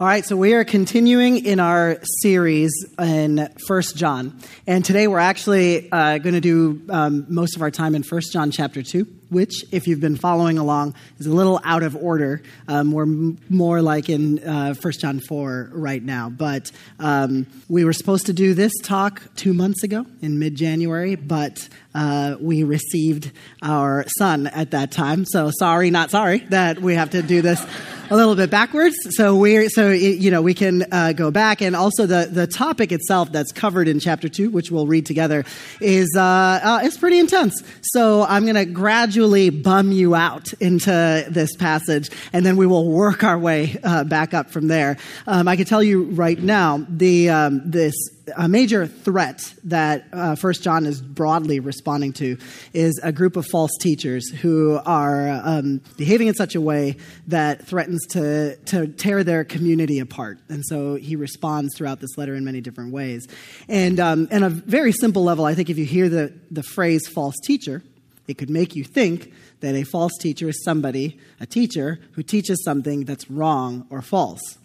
All 0.00 0.06
right, 0.06 0.24
so 0.24 0.34
we 0.34 0.54
are 0.54 0.64
continuing 0.64 1.44
in 1.44 1.60
our 1.60 1.98
series 2.22 2.72
in 2.98 3.52
First 3.66 3.98
John. 3.98 4.40
And 4.66 4.82
today 4.82 5.06
we're 5.06 5.18
actually 5.18 5.92
uh, 5.92 6.16
going 6.16 6.32
to 6.32 6.40
do 6.40 6.80
um, 6.88 7.26
most 7.28 7.54
of 7.54 7.60
our 7.60 7.70
time 7.70 7.94
in 7.94 8.02
First 8.02 8.32
John 8.32 8.50
chapter 8.50 8.82
2, 8.82 9.06
which, 9.30 9.64
if 9.72 9.86
you've 9.86 10.00
been 10.00 10.16
following 10.16 10.58
along, 10.58 10.94
is 11.18 11.26
a 11.26 11.32
little 11.32 11.60
out 11.64 11.82
of 11.82 11.96
order. 11.96 12.42
Um, 12.68 12.92
we're 12.92 13.04
m- 13.04 13.38
more 13.48 13.80
like 13.80 14.08
in 14.08 14.38
uh, 14.40 14.74
1 14.74 14.92
John 15.00 15.20
4 15.20 15.70
right 15.72 16.02
now. 16.02 16.28
But 16.28 16.70
um, 16.98 17.46
we 17.68 17.84
were 17.84 17.92
supposed 17.92 18.26
to 18.26 18.32
do 18.32 18.54
this 18.54 18.72
talk 18.82 19.22
two 19.36 19.54
months 19.54 19.82
ago 19.82 20.06
in 20.20 20.38
mid 20.38 20.56
January, 20.56 21.14
but 21.14 21.68
uh, 21.94 22.36
we 22.40 22.62
received 22.62 23.32
our 23.62 24.04
son 24.18 24.46
at 24.46 24.72
that 24.72 24.92
time. 24.92 25.24
So 25.24 25.50
sorry, 25.50 25.90
not 25.90 26.10
sorry, 26.10 26.38
that 26.50 26.80
we 26.80 26.94
have 26.94 27.10
to 27.10 27.22
do 27.22 27.42
this 27.42 27.64
a 28.10 28.16
little 28.16 28.34
bit 28.34 28.50
backwards. 28.50 28.96
So 29.10 29.36
we 29.36 29.68
so 29.68 29.90
you 29.90 30.30
know 30.30 30.42
we 30.42 30.54
can 30.54 30.84
uh, 30.92 31.12
go 31.12 31.30
back, 31.30 31.60
and 31.62 31.74
also 31.76 32.06
the 32.06 32.28
the 32.30 32.46
topic 32.46 32.92
itself 32.92 33.32
that's 33.32 33.52
covered 33.52 33.88
in 33.88 34.00
chapter 34.00 34.28
two, 34.28 34.50
which 34.50 34.70
we'll 34.70 34.86
read 34.86 35.06
together, 35.06 35.44
is 35.80 36.08
uh, 36.16 36.20
uh, 36.20 36.80
it's 36.82 36.98
pretty 36.98 37.18
intense. 37.18 37.62
So 37.82 38.22
I'm 38.22 38.44
going 38.44 38.56
to 38.56 38.64
gradually 38.64 39.19
bum 39.50 39.92
you 39.92 40.14
out 40.14 40.52
into 40.54 41.26
this 41.28 41.54
passage, 41.56 42.10
and 42.32 42.44
then 42.44 42.56
we 42.56 42.66
will 42.66 42.88
work 42.88 43.24
our 43.24 43.38
way 43.38 43.76
uh, 43.82 44.04
back 44.04 44.34
up 44.34 44.50
from 44.50 44.68
there. 44.68 44.96
Um, 45.26 45.48
I 45.48 45.56
can 45.56 45.66
tell 45.66 45.82
you 45.82 46.04
right 46.04 46.38
now 46.38 46.84
the 46.88 47.30
um, 47.30 47.70
this 47.70 47.94
a 48.36 48.48
major 48.48 48.86
threat 48.86 49.54
that 49.64 50.06
uh, 50.12 50.34
First 50.34 50.62
John 50.62 50.86
is 50.86 51.00
broadly 51.00 51.60
responding 51.60 52.12
to 52.14 52.38
is 52.72 53.00
a 53.02 53.12
group 53.12 53.36
of 53.36 53.46
false 53.46 53.72
teachers 53.80 54.28
who 54.28 54.80
are 54.84 55.28
um, 55.30 55.80
behaving 55.96 56.28
in 56.28 56.34
such 56.34 56.54
a 56.54 56.60
way 56.60 56.96
that 57.28 57.66
threatens 57.66 58.06
to, 58.08 58.56
to 58.66 58.88
tear 58.88 59.24
their 59.24 59.44
community 59.44 59.98
apart. 59.98 60.38
And 60.48 60.64
so 60.64 60.94
he 60.94 61.16
responds 61.16 61.76
throughout 61.76 62.00
this 62.00 62.16
letter 62.16 62.34
in 62.34 62.44
many 62.44 62.60
different 62.60 62.92
ways. 62.92 63.26
And 63.68 64.00
um, 64.00 64.28
a 64.30 64.50
very 64.50 64.92
simple 64.92 65.24
level, 65.24 65.44
I 65.44 65.54
think 65.54 65.70
if 65.70 65.78
you 65.78 65.84
hear 65.84 66.08
the, 66.08 66.32
the 66.50 66.62
phrase 66.62 67.06
false 67.08 67.36
teacher, 67.44 67.82
it 68.30 68.38
could 68.38 68.48
make 68.48 68.76
you 68.76 68.84
think 68.84 69.32
that 69.58 69.74
a 69.74 69.82
false 69.82 70.12
teacher 70.20 70.48
is 70.48 70.62
somebody, 70.64 71.18
a 71.40 71.46
teacher, 71.46 71.98
who 72.12 72.22
teaches 72.22 72.62
something 72.64 73.04
that's 73.04 73.28
wrong 73.30 73.86
or 73.90 74.00
false. 74.00 74.56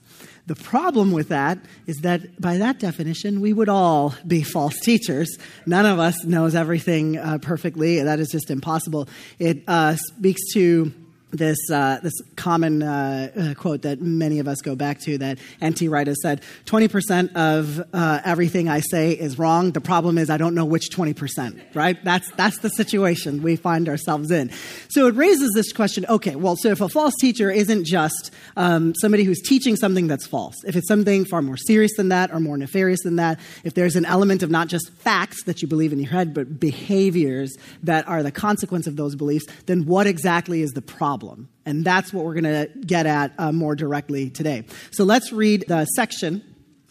The 0.47 0.55
problem 0.55 1.11
with 1.11 1.29
that 1.29 1.57
is 1.87 1.97
that 2.01 2.39
by 2.39 2.59
that 2.59 2.77
definition, 2.77 3.41
we 3.41 3.51
would 3.51 3.67
all 3.67 4.13
be 4.27 4.43
false 4.43 4.79
teachers. 4.79 5.37
None 5.65 5.87
of 5.87 5.97
us 5.97 6.23
knows 6.23 6.53
everything 6.53 7.17
uh, 7.17 7.39
perfectly. 7.39 7.99
That 8.03 8.19
is 8.19 8.29
just 8.29 8.51
impossible. 8.51 9.09
It 9.39 9.63
uh, 9.67 9.95
speaks 9.95 10.41
to 10.53 10.93
this 11.35 11.57
uh, 11.71 11.99
this 12.01 12.13
common 12.35 12.83
uh, 12.83 13.31
uh, 13.35 13.53
quote 13.55 13.83
that 13.83 14.01
many 14.01 14.39
of 14.39 14.47
us 14.47 14.61
go 14.61 14.75
back 14.75 14.99
to 15.01 15.17
that 15.17 15.39
N.T. 15.61 15.87
Wright 15.87 16.07
has 16.07 16.21
said: 16.21 16.41
twenty 16.65 16.87
percent 16.87 17.35
of 17.35 17.83
uh, 17.93 18.21
everything 18.23 18.69
I 18.69 18.79
say 18.79 19.11
is 19.11 19.39
wrong. 19.39 19.71
The 19.71 19.81
problem 19.81 20.17
is 20.17 20.29
I 20.29 20.37
don't 20.37 20.55
know 20.55 20.65
which 20.65 20.89
twenty 20.91 21.13
percent. 21.13 21.59
Right? 21.73 22.03
That's 22.03 22.29
that's 22.33 22.59
the 22.59 22.69
situation 22.69 23.41
we 23.41 23.55
find 23.55 23.89
ourselves 23.89 24.31
in. 24.31 24.51
So 24.89 25.07
it 25.07 25.15
raises 25.15 25.51
this 25.53 25.71
question: 25.71 26.05
Okay, 26.07 26.35
well, 26.35 26.55
so 26.55 26.69
if 26.69 26.81
a 26.81 26.89
false 26.89 27.15
teacher 27.19 27.49
isn't 27.51 27.85
just 27.85 28.31
um, 28.57 28.93
somebody 28.95 29.23
who's 29.23 29.41
teaching 29.41 29.75
something 29.75 30.07
that's 30.07 30.27
false, 30.27 30.55
if 30.65 30.75
it's 30.75 30.87
something 30.87 31.25
far 31.25 31.41
more 31.41 31.57
serious 31.57 31.91
than 31.97 32.09
that 32.09 32.31
or 32.31 32.39
more 32.39 32.57
nefarious 32.57 33.01
than 33.03 33.17
that, 33.17 33.39
if 33.63 33.73
there's 33.73 33.95
an 33.95 34.05
element 34.05 34.43
of 34.43 34.49
not 34.49 34.67
just 34.67 34.91
facts 34.93 35.43
that 35.43 35.61
you 35.61 35.67
believe 35.67 35.93
in 35.93 35.99
your 35.99 36.11
head, 36.11 36.33
but 36.33 36.59
behaviors 36.59 37.55
that 37.83 38.07
are 38.07 38.23
the 38.23 38.31
consequence 38.31 38.87
of 38.87 38.95
those 38.95 39.15
beliefs, 39.15 39.45
then 39.65 39.85
what 39.85 40.07
exactly 40.07 40.61
is 40.61 40.71
the 40.71 40.81
problem? 40.81 41.24
Problem. 41.25 41.49
And 41.65 41.83
that's 41.83 42.13
what 42.13 42.25
we're 42.25 42.39
going 42.39 42.43
to 42.43 42.69
get 42.85 43.05
at 43.05 43.33
uh, 43.37 43.51
more 43.51 43.75
directly 43.75 44.29
today. 44.29 44.65
So 44.91 45.03
let's 45.03 45.31
read 45.31 45.65
the 45.67 45.85
section 45.85 46.43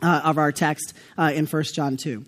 uh, 0.03 0.23
of 0.25 0.39
our 0.39 0.53
text 0.53 0.93
uh, 1.17 1.33
in 1.35 1.47
1 1.47 1.63
John 1.65 1.97
2. 1.97 2.25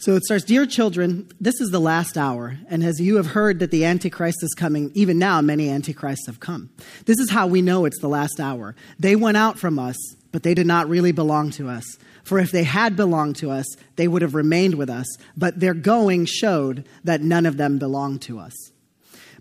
So 0.00 0.14
it 0.14 0.24
starts 0.24 0.44
Dear 0.44 0.66
children, 0.66 1.28
this 1.40 1.60
is 1.60 1.70
the 1.70 1.80
last 1.80 2.16
hour, 2.16 2.56
and 2.68 2.84
as 2.84 3.00
you 3.00 3.16
have 3.16 3.26
heard 3.26 3.58
that 3.58 3.72
the 3.72 3.84
Antichrist 3.84 4.44
is 4.44 4.54
coming, 4.54 4.92
even 4.94 5.18
now 5.18 5.40
many 5.40 5.68
Antichrists 5.68 6.26
have 6.26 6.38
come. 6.38 6.70
This 7.06 7.18
is 7.18 7.30
how 7.30 7.48
we 7.48 7.62
know 7.62 7.84
it's 7.84 8.00
the 8.00 8.08
last 8.08 8.38
hour. 8.38 8.76
They 9.00 9.16
went 9.16 9.36
out 9.36 9.58
from 9.58 9.76
us, 9.76 9.96
but 10.30 10.44
they 10.44 10.54
did 10.54 10.68
not 10.68 10.88
really 10.88 11.10
belong 11.10 11.50
to 11.52 11.68
us. 11.68 11.84
For 12.22 12.38
if 12.38 12.52
they 12.52 12.62
had 12.62 12.94
belonged 12.94 13.36
to 13.36 13.50
us, 13.50 13.66
they 13.96 14.06
would 14.06 14.22
have 14.22 14.36
remained 14.36 14.76
with 14.76 14.90
us, 14.90 15.06
but 15.36 15.58
their 15.58 15.74
going 15.74 16.26
showed 16.26 16.84
that 17.02 17.22
none 17.22 17.46
of 17.46 17.56
them 17.56 17.78
belonged 17.78 18.22
to 18.22 18.38
us. 18.38 18.54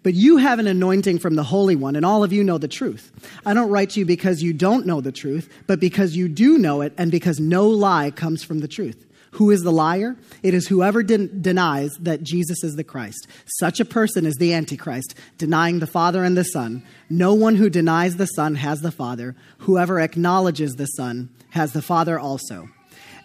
But 0.03 0.13
you 0.13 0.37
have 0.37 0.59
an 0.59 0.67
anointing 0.67 1.19
from 1.19 1.35
the 1.35 1.43
Holy 1.43 1.75
One, 1.75 1.95
and 1.95 2.05
all 2.05 2.23
of 2.23 2.31
you 2.31 2.43
know 2.43 2.57
the 2.57 2.67
truth. 2.67 3.11
I 3.45 3.53
don't 3.53 3.69
write 3.69 3.91
to 3.91 3.99
you 3.99 4.05
because 4.05 4.41
you 4.41 4.53
don't 4.53 4.85
know 4.85 5.01
the 5.01 5.11
truth, 5.11 5.49
but 5.67 5.79
because 5.79 6.15
you 6.15 6.27
do 6.27 6.57
know 6.57 6.81
it, 6.81 6.93
and 6.97 7.11
because 7.11 7.39
no 7.39 7.67
lie 7.67 8.11
comes 8.11 8.43
from 8.43 8.59
the 8.59 8.67
truth. 8.67 9.05
Who 9.31 9.51
is 9.51 9.61
the 9.61 9.71
liar? 9.71 10.15
It 10.41 10.53
is 10.53 10.67
whoever 10.67 11.03
de- 11.03 11.27
denies 11.27 11.91
that 11.99 12.23
Jesus 12.23 12.63
is 12.63 12.75
the 12.75 12.83
Christ. 12.83 13.27
Such 13.59 13.79
a 13.79 13.85
person 13.85 14.25
is 14.25 14.35
the 14.35 14.53
Antichrist, 14.53 15.13
denying 15.37 15.79
the 15.79 15.87
Father 15.87 16.23
and 16.23 16.37
the 16.37 16.43
Son. 16.43 16.83
No 17.09 17.33
one 17.33 17.55
who 17.55 17.69
denies 17.69 18.17
the 18.17 18.25
Son 18.25 18.55
has 18.55 18.81
the 18.81 18.91
Father. 18.91 19.35
Whoever 19.59 19.99
acknowledges 19.99 20.75
the 20.75 20.85
Son 20.85 21.29
has 21.49 21.73
the 21.73 21.81
Father 21.81 22.17
also. 22.17 22.69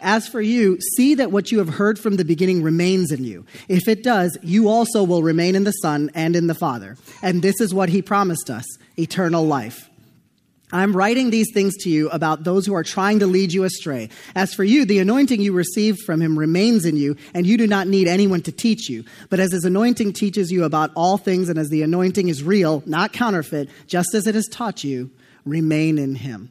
As 0.03 0.27
for 0.27 0.41
you, 0.41 0.79
see 0.97 1.15
that 1.15 1.31
what 1.31 1.53
you 1.53 1.59
have 1.59 1.69
heard 1.69 1.99
from 1.99 2.17
the 2.17 2.25
beginning 2.25 2.63
remains 2.63 3.13
in 3.13 3.25
you. 3.25 3.47
If 3.69 3.87
it 3.87 4.03
does, 4.03 4.37
you 4.43 4.69
also 4.69 5.05
will 5.05 5.23
remain 5.23 5.55
in 5.55 5.65
the 5.65 5.71
Son 5.71 6.11
and 6.15 6.35
in 6.35 6.49
the 6.49 6.55
Father. 6.55 6.97
And 7.23 7.41
this 7.41 7.61
is 7.61 7.73
what 7.73 7.89
he 7.89 8.03
promised 8.03 8.51
us 8.51 8.67
eternal 8.99 9.47
life. 9.47 9.89
I'm 10.73 10.97
writing 10.97 11.31
these 11.31 11.53
things 11.53 11.77
to 11.83 11.91
you 11.91 12.09
about 12.09 12.45
those 12.45 12.67
who 12.67 12.75
are 12.75 12.83
trying 12.83 13.19
to 13.19 13.27
lead 13.27 13.53
you 13.53 13.65
astray. 13.65 14.09
As 14.35 14.55
for 14.55 14.65
you, 14.65 14.87
the 14.87 15.01
anointing 15.01 15.41
you 15.41 15.53
received 15.53 16.01
from 16.01 16.21
him 16.21 16.39
remains 16.39 16.87
in 16.87 16.97
you, 16.97 17.17
and 17.35 17.47
you 17.47 17.59
do 17.59 17.67
not 17.67 17.87
need 17.87 18.09
anyone 18.09 18.41
to 18.43 18.53
teach 18.53 18.89
you. 18.89 19.05
But 19.29 19.39
as 19.39 19.53
his 19.53 19.65
anointing 19.65 20.15
teaches 20.15 20.51
you 20.51 20.65
about 20.65 20.91
all 20.97 21.19
things, 21.19 21.51
and 21.51 21.59
as 21.59 21.69
the 21.69 21.83
anointing 21.83 22.29
is 22.29 22.43
real, 22.43 22.83
not 22.87 23.13
counterfeit, 23.13 23.69
just 23.87 24.15
as 24.15 24.27
it 24.27 24.35
has 24.35 24.47
taught 24.47 24.83
you, 24.83 25.11
remain 25.45 25.99
in 25.99 26.15
him. 26.15 26.51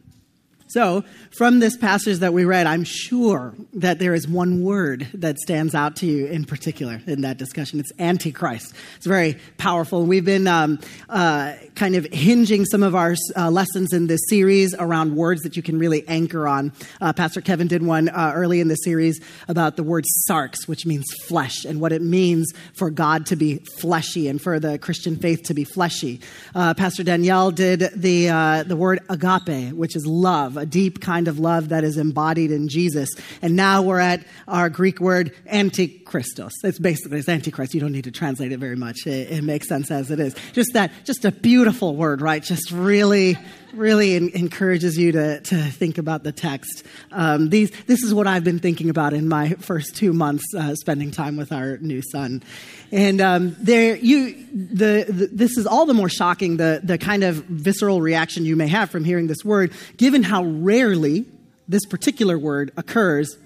So, 0.71 1.03
from 1.31 1.59
this 1.59 1.75
passage 1.75 2.19
that 2.19 2.31
we 2.31 2.45
read, 2.45 2.65
I'm 2.65 2.85
sure 2.85 3.53
that 3.73 3.99
there 3.99 4.13
is 4.13 4.25
one 4.25 4.63
word 4.63 5.05
that 5.15 5.37
stands 5.37 5.75
out 5.75 5.97
to 5.97 6.05
you 6.05 6.27
in 6.27 6.45
particular 6.45 7.01
in 7.05 7.21
that 7.21 7.37
discussion. 7.37 7.81
It's 7.81 7.91
Antichrist. 7.99 8.73
It's 8.95 9.05
very 9.05 9.37
powerful. 9.57 10.05
We've 10.05 10.23
been 10.23 10.47
um, 10.47 10.79
uh, 11.09 11.55
kind 11.75 11.95
of 11.95 12.05
hinging 12.05 12.63
some 12.63 12.83
of 12.83 12.95
our 12.95 13.15
uh, 13.35 13.51
lessons 13.51 13.91
in 13.91 14.07
this 14.07 14.21
series 14.29 14.73
around 14.73 15.13
words 15.13 15.41
that 15.41 15.57
you 15.57 15.61
can 15.61 15.77
really 15.77 16.07
anchor 16.07 16.47
on. 16.47 16.71
Uh, 17.01 17.11
Pastor 17.11 17.41
Kevin 17.41 17.67
did 17.67 17.83
one 17.83 18.07
uh, 18.07 18.31
early 18.33 18.61
in 18.61 18.69
the 18.69 18.75
series 18.75 19.19
about 19.49 19.75
the 19.75 19.83
word 19.83 20.05
sarx, 20.29 20.69
which 20.69 20.85
means 20.85 21.03
flesh, 21.27 21.65
and 21.65 21.81
what 21.81 21.91
it 21.91 22.01
means 22.01 22.49
for 22.75 22.89
God 22.89 23.25
to 23.25 23.35
be 23.35 23.57
fleshy 23.79 24.29
and 24.29 24.41
for 24.41 24.57
the 24.57 24.79
Christian 24.79 25.17
faith 25.17 25.43
to 25.47 25.53
be 25.53 25.65
fleshy. 25.65 26.21
Uh, 26.55 26.73
Pastor 26.75 27.03
Danielle 27.03 27.51
did 27.51 27.89
the, 27.93 28.29
uh, 28.29 28.63
the 28.63 28.77
word 28.77 29.01
agape, 29.09 29.73
which 29.73 29.97
is 29.97 30.05
love 30.05 30.60
a 30.61 30.65
deep 30.65 31.01
kind 31.01 31.27
of 31.27 31.39
love 31.39 31.69
that 31.69 31.83
is 31.83 31.97
embodied 31.97 32.51
in 32.51 32.67
Jesus. 32.67 33.09
And 33.41 33.55
now 33.55 33.81
we're 33.81 33.99
at 33.99 34.23
our 34.47 34.69
Greek 34.69 34.99
word 34.99 35.33
antichristos. 35.51 36.51
It's 36.63 36.79
basically 36.79 37.19
it's 37.19 37.27
antichrist. 37.27 37.73
You 37.73 37.81
don't 37.81 37.91
need 37.91 38.03
to 38.03 38.11
translate 38.11 38.51
it 38.51 38.59
very 38.59 38.75
much. 38.75 39.07
It, 39.07 39.31
it 39.31 39.43
makes 39.43 39.67
sense 39.67 39.89
as 39.89 40.11
it 40.11 40.19
is. 40.19 40.35
Just 40.53 40.73
that, 40.73 40.91
just 41.03 41.25
a 41.25 41.31
beautiful 41.31 41.95
word, 41.95 42.21
right? 42.21 42.43
Just 42.43 42.71
really, 42.71 43.37
really 43.73 44.15
in, 44.15 44.29
encourages 44.29 44.97
you 44.97 45.11
to, 45.13 45.41
to 45.41 45.63
think 45.71 45.97
about 45.97 46.23
the 46.23 46.31
text. 46.31 46.83
Um, 47.11 47.49
these, 47.49 47.71
this 47.87 48.03
is 48.03 48.13
what 48.13 48.27
I've 48.27 48.43
been 48.43 48.59
thinking 48.59 48.89
about 48.89 49.13
in 49.13 49.27
my 49.27 49.49
first 49.55 49.95
two 49.95 50.13
months 50.13 50.45
uh, 50.55 50.75
spending 50.75 51.11
time 51.11 51.37
with 51.37 51.51
our 51.51 51.77
new 51.77 52.01
son. 52.11 52.43
And 52.91 53.21
um, 53.21 53.55
there, 53.59 53.95
you, 53.95 54.45
the, 54.53 55.05
the, 55.07 55.29
this 55.31 55.57
is 55.57 55.65
all 55.65 55.85
the 55.85 55.93
more 55.93 56.09
shocking, 56.09 56.57
the, 56.57 56.81
the 56.83 56.97
kind 56.97 57.23
of 57.23 57.35
visceral 57.45 58.01
reaction 58.01 58.43
you 58.43 58.55
may 58.55 58.67
have 58.67 58.89
from 58.89 59.05
hearing 59.05 59.27
this 59.27 59.45
word, 59.45 59.71
given 59.97 60.23
how 60.23 60.43
rarely 60.43 61.25
this 61.69 61.85
particular 61.85 62.37
word 62.37 62.71
occurs 62.75 63.37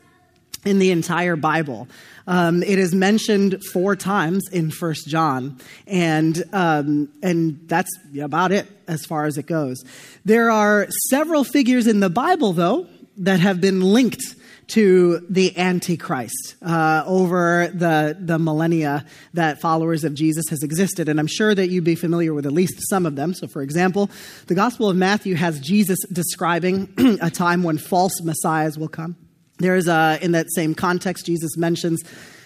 in 0.66 0.80
the 0.80 0.90
entire 0.90 1.36
Bible. 1.36 1.88
Um, 2.28 2.64
it 2.64 2.80
is 2.80 2.94
mentioned 2.96 3.64
four 3.72 3.96
times 3.96 4.50
in 4.52 4.72
First 4.72 5.08
John, 5.08 5.60
and 5.86 6.44
um, 6.52 7.10
and 7.22 7.60
that's 7.68 7.92
about 8.20 8.52
it 8.52 8.68
as 8.88 9.06
far 9.06 9.26
as 9.26 9.38
it 9.38 9.46
goes. 9.46 9.84
There 10.26 10.50
are 10.50 10.88
several 11.10 11.44
figures 11.44 11.86
in 11.86 12.00
the 12.00 12.10
Bible, 12.10 12.54
though, 12.54 12.88
that 13.18 13.42
have 13.42 13.62
been 13.62 13.82
linked 13.82 14.24
to 14.68 15.20
the 15.30 15.58
Antichrist 15.58 16.56
uh, 16.62 17.04
over 17.06 17.70
the, 17.74 18.18
the 18.20 18.40
millennia 18.40 19.06
that 19.34 19.62
followers 19.62 20.04
of 20.04 20.14
Jesus 20.14 20.46
has 20.50 20.64
existed. 20.64 21.08
And 21.08 21.20
I'm 21.20 21.28
sure 21.28 21.54
that 21.54 21.68
you'd 21.68 21.84
be 21.84 21.96
familiar 21.96 22.34
with 22.34 22.46
at 22.46 22.52
least 22.52 22.76
some 22.90 23.06
of 23.06 23.16
them. 23.16 23.34
So, 23.34 23.48
for 23.48 23.62
example, 23.62 24.10
the 24.48 24.56
Gospel 24.56 24.90
of 24.90 24.98
Matthew 24.98 25.36
has 25.36 25.60
Jesus 25.60 26.00
describing 26.12 26.94
a 27.22 27.30
time 27.30 27.64
when 27.64 27.78
false 27.78 28.22
messiahs 28.22 28.78
will 28.78 28.88
come. 28.88 29.16
There 29.60 29.76
is 29.76 29.88
a, 29.88 30.20
in 30.22 30.34
that 30.34 30.48
same 30.54 30.76
context, 30.76 31.26
Jesus 31.26 31.56
mentions 31.56 32.04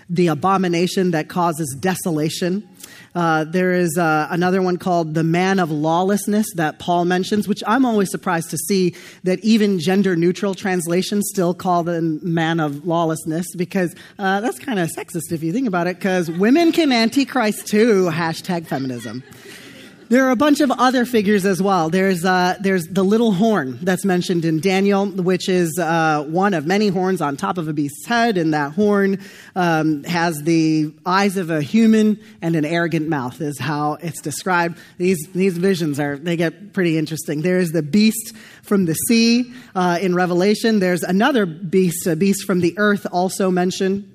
the 0.10 0.27
abomination 0.27 1.12
that 1.12 1.30
causes 1.30 1.75
desolation. 1.80 2.68
Uh, 3.16 3.44
there 3.44 3.74
is 3.74 3.98
uh, 3.98 4.28
another 4.30 4.62
one 4.62 4.78
called 4.78 5.14
the 5.14 5.24
man 5.24 5.60
of 5.60 5.72
lawlessness 5.72 6.46
that 6.56 6.80
Paul 6.80 7.06
mentions, 7.06 7.48
which 7.48 7.64
I'm 7.66 7.86
always 7.86 8.12
surprised 8.12 8.50
to 8.52 8.58
see 8.58 8.96
that 9.24 9.40
even 9.40 9.80
gender 9.80 10.16
neutral 10.16 10.54
translations 10.54 11.28
still 11.30 11.54
call 11.54 11.84
the 11.84 12.02
man 12.02 12.60
of 12.60 12.86
lawlessness 12.86 13.48
because 13.56 13.96
uh, 14.18 14.42
that's 14.42 14.60
kind 14.60 14.80
of 14.80 14.90
sexist 14.90 15.32
if 15.32 15.44
you 15.44 15.52
think 15.52 15.68
about 15.68 15.88
it, 15.88 15.98
because 15.98 16.30
women 16.30 16.72
can 16.72 16.92
antichrist 16.92 17.68
too, 17.68 18.10
hashtag 18.12 18.68
feminism. 18.68 19.24
There 20.10 20.26
are 20.26 20.32
a 20.32 20.36
bunch 20.36 20.60
of 20.60 20.72
other 20.72 21.06
figures 21.06 21.46
as 21.46 21.62
well. 21.62 21.92
There's, 21.92 22.26
uh, 22.26 22.58
there's 22.60 22.88
the 22.88 23.04
little 23.04 23.32
horn 23.32 23.78
that's 23.84 24.04
mentioned 24.04 24.44
in 24.44 24.60
Daniel, 24.60 25.06
which 25.06 25.48
is 25.48 25.78
uh, 25.78 26.24
one 26.24 26.56
of 26.56 26.66
many 26.66 26.88
horns 26.88 27.22
on 27.22 27.38
top 27.38 27.60
of 27.60 27.68
a 27.68 27.74
beast's 27.74 28.08
head, 28.08 28.36
and 28.40 28.56
that 28.56 28.72
horn 28.72 29.20
um, 29.56 30.04
has 30.06 30.42
the 30.42 30.92
eyes 31.06 31.38
of 31.38 31.52
a 31.52 31.62
human 31.62 32.20
and 32.42 32.56
an 32.56 32.66
arrogant 32.66 33.08
mouth, 33.08 33.40
is 33.40 33.60
how 33.60 34.00
it's 34.02 34.20
described. 34.20 34.80
These, 34.98 35.28
these 35.36 35.60
visions 35.60 36.00
are, 36.00 36.18
they 36.18 36.38
get 36.38 36.74
pretty 36.74 36.98
interesting. 36.98 37.44
There's 37.44 37.72
the 37.72 37.84
beast 37.84 38.36
from 38.64 38.86
the 38.86 38.96
sea 38.96 39.54
uh, 39.76 40.00
in 40.02 40.16
Revelation. 40.16 40.80
There's 40.80 41.04
another 41.04 41.46
beast, 41.46 42.08
a 42.08 42.16
beast 42.16 42.48
from 42.48 42.62
the 42.62 42.76
earth 42.80 43.06
also 43.12 43.52
mentioned, 43.52 44.12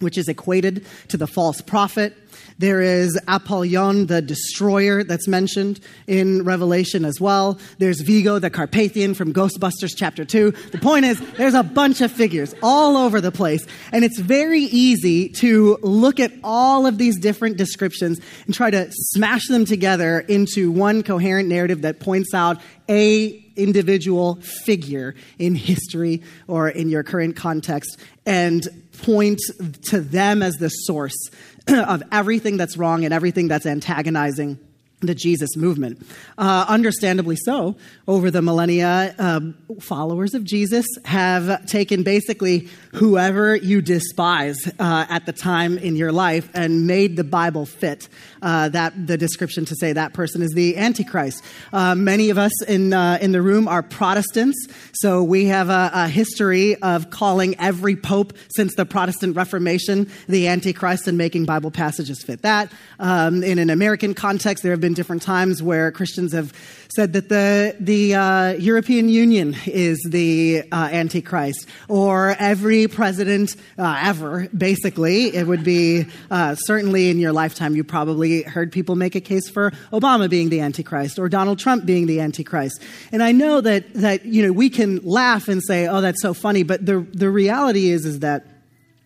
which 0.00 0.18
is 0.18 0.28
equated 0.28 0.84
to 1.08 1.16
the 1.16 1.28
false 1.28 1.60
prophet. 1.60 2.16
There 2.58 2.80
is 2.80 3.18
Apollyon, 3.28 4.06
the 4.06 4.22
destroyer, 4.22 5.04
that's 5.04 5.28
mentioned 5.28 5.80
in 6.06 6.44
Revelation 6.44 7.04
as 7.04 7.20
well. 7.20 7.58
There's 7.78 8.00
Vigo, 8.00 8.38
the 8.38 8.50
Carpathian 8.50 9.14
from 9.14 9.32
Ghostbusters 9.32 9.94
Chapter 9.96 10.24
2. 10.24 10.50
The 10.72 10.78
point 10.78 11.04
is, 11.04 11.20
there's 11.32 11.54
a 11.54 11.62
bunch 11.62 12.00
of 12.00 12.10
figures 12.10 12.54
all 12.62 12.96
over 12.96 13.20
the 13.20 13.32
place, 13.32 13.66
and 13.92 14.04
it's 14.04 14.18
very 14.18 14.62
easy 14.62 15.28
to 15.30 15.78
look 15.82 16.20
at 16.20 16.32
all 16.42 16.86
of 16.86 16.98
these 16.98 17.18
different 17.18 17.56
descriptions 17.56 18.20
and 18.46 18.54
try 18.54 18.70
to 18.70 18.88
smash 18.90 19.46
them 19.48 19.64
together 19.64 20.20
into 20.20 20.70
one 20.70 21.02
coherent 21.02 21.48
narrative 21.48 21.82
that 21.82 22.00
points 22.00 22.34
out 22.34 22.60
a 22.88 23.42
individual 23.56 24.36
figure 24.36 25.14
in 25.38 25.54
history 25.54 26.22
or 26.46 26.68
in 26.68 26.88
your 26.88 27.02
current 27.02 27.36
context 27.36 27.98
and 28.26 28.68
point 29.02 29.40
to 29.82 30.00
them 30.00 30.42
as 30.42 30.54
the 30.56 30.68
source 30.68 31.16
of 31.88 32.02
everything 32.12 32.56
that's 32.56 32.76
wrong 32.76 33.04
and 33.04 33.12
everything 33.12 33.48
that's 33.48 33.66
antagonizing 33.66 34.58
the 35.06 35.14
Jesus 35.14 35.56
movement. 35.56 36.04
Uh, 36.38 36.64
understandably 36.68 37.36
so, 37.36 37.76
over 38.06 38.30
the 38.30 38.42
millennia, 38.42 39.14
um, 39.18 39.56
followers 39.80 40.34
of 40.34 40.44
Jesus 40.44 40.86
have 41.04 41.66
taken 41.66 42.02
basically 42.02 42.68
whoever 42.92 43.56
you 43.56 43.82
despise 43.82 44.56
uh, 44.78 45.06
at 45.08 45.26
the 45.26 45.32
time 45.32 45.78
in 45.78 45.96
your 45.96 46.12
life 46.12 46.48
and 46.54 46.86
made 46.86 47.16
the 47.16 47.24
Bible 47.24 47.66
fit 47.66 48.08
uh, 48.42 48.68
that 48.70 49.06
the 49.06 49.16
description 49.16 49.64
to 49.64 49.74
say 49.74 49.92
that 49.92 50.12
person 50.12 50.42
is 50.42 50.52
the 50.52 50.76
Antichrist. 50.76 51.42
Uh, 51.72 51.94
many 51.94 52.30
of 52.30 52.38
us 52.38 52.52
in 52.64 52.92
uh, 52.92 53.18
in 53.20 53.32
the 53.32 53.42
room 53.42 53.68
are 53.68 53.82
Protestants, 53.82 54.56
so 54.92 55.22
we 55.22 55.46
have 55.46 55.68
a, 55.68 55.90
a, 55.92 56.08
history 56.08 56.76
of 56.76 57.10
calling 57.10 57.58
every 57.58 57.96
pope 57.96 58.32
since 58.54 58.74
the 58.74 58.86
Protestant 58.86 59.36
Reformation 59.36 60.08
the 60.28 60.48
Antichrist 60.48 61.08
and 61.08 61.18
making 61.18 61.44
Bible 61.44 61.70
passages 61.70 62.22
fit 62.22 62.42
that. 62.42 62.72
Um, 62.98 63.42
in 63.42 63.58
an 63.58 63.70
American 63.70 64.14
context, 64.14 64.62
there 64.62 64.72
have 64.72 64.80
been 64.80 64.94
different 64.96 65.22
times 65.22 65.62
where 65.62 65.92
Christians 65.92 66.32
have 66.32 66.52
said 66.96 67.12
that 67.12 67.28
the, 67.28 67.76
the 67.78 68.14
uh, 68.14 68.52
European 68.54 69.08
Union 69.08 69.54
is 69.66 69.98
the 70.08 70.64
uh, 70.72 70.88
Antichrist, 70.90 71.66
or 71.88 72.34
every 72.38 72.88
president 72.88 73.54
uh, 73.78 74.00
ever, 74.02 74.48
basically. 74.56 75.34
It 75.34 75.46
would 75.46 75.62
be 75.62 76.06
uh, 76.30 76.54
certainly 76.54 77.10
in 77.10 77.18
your 77.18 77.32
lifetime, 77.32 77.76
you 77.76 77.84
probably 77.84 78.42
heard 78.42 78.72
people 78.72 78.96
make 78.96 79.14
a 79.14 79.20
case 79.20 79.48
for 79.48 79.70
Obama 79.92 80.28
being 80.28 80.48
the 80.48 80.60
Antichrist 80.60 81.18
or 81.18 81.28
Donald 81.28 81.58
Trump 81.58 81.84
being 81.84 82.06
the 82.06 82.20
Antichrist. 82.20 82.82
And 83.12 83.22
I 83.22 83.32
know 83.32 83.60
that, 83.60 83.92
that 83.94 84.24
you 84.24 84.44
know, 84.44 84.52
we 84.52 84.70
can 84.70 84.96
laugh 85.04 85.48
and 85.48 85.62
say, 85.62 85.86
oh, 85.86 86.00
that's 86.00 86.22
so 86.22 86.34
funny, 86.34 86.62
but 86.62 86.84
the, 86.84 87.06
the 87.12 87.30
reality 87.30 87.90
is, 87.90 88.06
is 88.06 88.20
that 88.20 88.46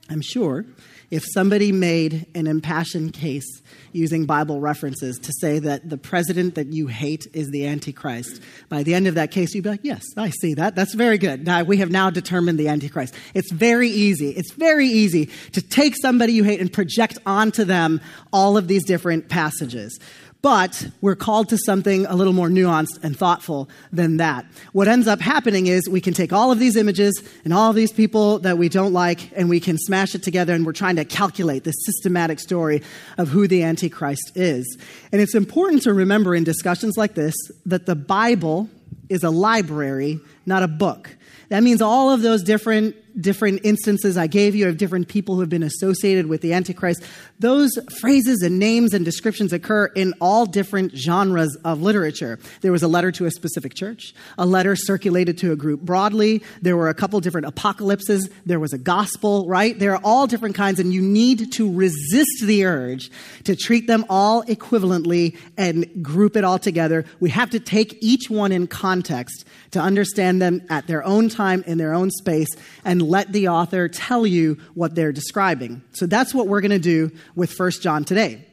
I'm 0.09 0.21
sure 0.21 0.65
if 1.11 1.25
somebody 1.35 1.73
made 1.73 2.27
an 2.35 2.47
impassioned 2.47 3.13
case 3.13 3.60
using 3.93 4.27
Bible 4.27 4.61
references 4.61 5.19
to 5.19 5.33
say 5.41 5.59
that 5.59 5.89
the 5.89 5.99
president 5.99 6.55
that 6.55 6.73
you 6.73 6.87
hate 6.87 7.27
is 7.33 7.51
the 7.51 7.67
Antichrist, 7.67 8.41
by 8.69 8.83
the 8.83 8.95
end 8.95 9.07
of 9.07 9.15
that 9.15 9.31
case, 9.31 9.55
you'd 9.55 9.65
be 9.65 9.71
like, 9.71 9.81
yes, 9.83 10.05
I 10.17 10.31
see 10.31 10.55
that. 10.55 10.75
That's 10.75 10.95
very 10.95 11.19
good. 11.19 11.45
Now, 11.47 11.63
we 11.63 11.79
have 11.79 11.91
now 11.91 12.11
determined 12.11 12.59
the 12.59 12.69
Antichrist. 12.69 13.15
It's 13.35 13.53
very 13.53 13.89
easy. 13.89 14.31
It's 14.31 14.53
very 14.53 14.87
easy 14.87 15.31
to 15.53 15.63
take 15.63 15.95
somebody 16.01 16.33
you 16.33 16.45
hate 16.45 16.61
and 16.61 16.73
project 16.73 17.19
onto 17.27 17.65
them 17.65 18.01
all 18.33 18.57
of 18.57 18.69
these 18.69 18.85
different 18.85 19.29
passages. 19.29 19.99
But 20.43 20.89
we're 21.03 21.17
called 21.17 21.51
to 21.51 21.59
something 21.59 22.07
a 22.07 22.17
little 22.17 22.33
more 22.33 22.49
nuanced 22.49 23.03
and 23.03 23.15
thoughtful 23.15 23.69
than 23.93 24.17
that. 24.17 24.47
What 24.73 24.89
ends 24.89 25.07
up 25.07 25.21
happening 25.21 25.67
is 25.67 25.87
we 25.87 26.01
can 26.01 26.15
take 26.15 26.33
all 26.33 26.51
of 26.51 26.59
these 26.59 26.77
images 26.77 27.23
and 27.45 27.53
all 27.53 27.69
of 27.69 27.77
these 27.77 27.93
people 27.93 28.39
that 28.41 28.57
we 28.57 28.71
don't 28.71 28.95
like 28.95 29.33
and 29.37 29.51
we 29.51 29.61
can 29.61 29.77
smash 29.77 30.15
it 30.15 30.23
together 30.23 30.55
and 30.55 30.65
we're 30.65 30.73
trying 30.73 30.97
to 30.97 31.05
calculate 31.05 31.65
the 31.65 31.73
systematic 31.73 32.41
story 32.41 32.83
of 33.19 33.29
who 33.29 33.47
the 33.49 33.63
Antichrist 33.63 34.33
is. 34.35 34.79
And 35.13 35.21
it's 35.21 35.35
important 35.35 35.83
to 35.83 35.93
remember 35.93 36.35
in 36.35 36.45
discussions 36.45 36.97
like 36.97 37.15
this 37.15 37.35
that 37.67 37.85
the 37.85 37.97
Bible 37.97 38.71
is 39.11 39.25
a 39.25 39.31
library, 39.31 40.21
not 40.47 40.63
a 40.63 40.69
book. 40.69 41.17
That 41.51 41.63
means 41.63 41.83
all 41.83 42.11
of 42.11 42.23
those 42.23 42.43
different 42.43 42.97
different 43.19 43.61
instances 43.65 44.17
I 44.17 44.27
gave 44.27 44.55
you 44.55 44.69
of 44.69 44.77
different 44.77 45.09
people 45.09 45.35
who 45.35 45.41
have 45.41 45.49
been 45.49 45.63
associated 45.63 46.27
with 46.27 46.41
the 46.41 46.53
Antichrist, 46.53 47.03
those 47.39 47.71
phrases 48.01 48.43
and 48.43 48.59
names 48.59 48.93
and 48.93 49.05
descriptions 49.05 49.53
occur 49.53 49.87
in 49.87 50.15
all 50.21 50.47
different 50.47 50.97
genres 50.97 51.57
of 51.65 51.83
literature. 51.83 52.39
There 52.61 52.73
was 52.73 52.83
a 52.83 52.89
letter 52.89 53.11
to 53.13 53.27
a 53.27 53.31
specific 53.31 53.75
church, 53.75 54.15
a 54.39 54.47
letter 54.47 54.77
circulated 54.77 55.39
to 55.39 55.53
a 55.53 55.57
group 55.57 55.81
broadly, 55.81 56.43
there 56.63 56.77
were 56.77 56.89
a 56.89 56.95
couple 56.95 57.21
different 57.21 57.47
apocalypses, 57.47 58.29
there 58.47 58.61
was 58.61 58.73
a 58.73 58.79
gospel, 58.79 59.47
right? 59.47 59.79
There 59.79 59.93
are 59.95 60.01
all 60.05 60.27
different 60.27 60.55
kinds, 60.55 60.81
and 60.81 60.93
you 60.93 61.03
need 61.03 61.53
to 61.53 61.73
resist 61.73 62.43
the 62.45 62.65
urge 62.65 63.11
to 63.45 63.57
treat 63.57 63.87
them 63.87 64.05
all 64.09 64.43
equivalently 64.45 65.37
and 65.57 66.03
group 66.03 66.37
it 66.37 66.45
all 66.45 66.59
together. 66.59 67.05
We 67.21 67.31
have 67.31 67.51
to 67.51 67.61
take 67.61 67.99
each 68.01 68.31
one 68.31 68.53
in 68.53 68.67
context 68.67 69.45
to 69.73 69.81
understand 69.81 70.43
them 70.43 70.63
at 70.69 70.87
their 70.87 71.05
own 71.05 71.29
time, 71.29 71.63
in 71.67 71.79
their 71.79 71.95
own 71.95 72.11
space, 72.11 72.49
and 72.85 73.00
let 73.01 73.33
the 73.33 73.49
author 73.49 73.89
tell 73.89 74.27
you 74.27 74.59
what 74.75 74.95
they're 74.95 75.13
describing. 75.13 75.83
So 75.93 76.07
that's 76.07 76.35
what 76.35 76.47
we're 76.47 76.61
going 76.61 76.71
to 76.71 76.79
do 76.79 77.11
with 77.35 77.53
First 77.53 77.83
John 77.83 78.05
today. 78.05 78.47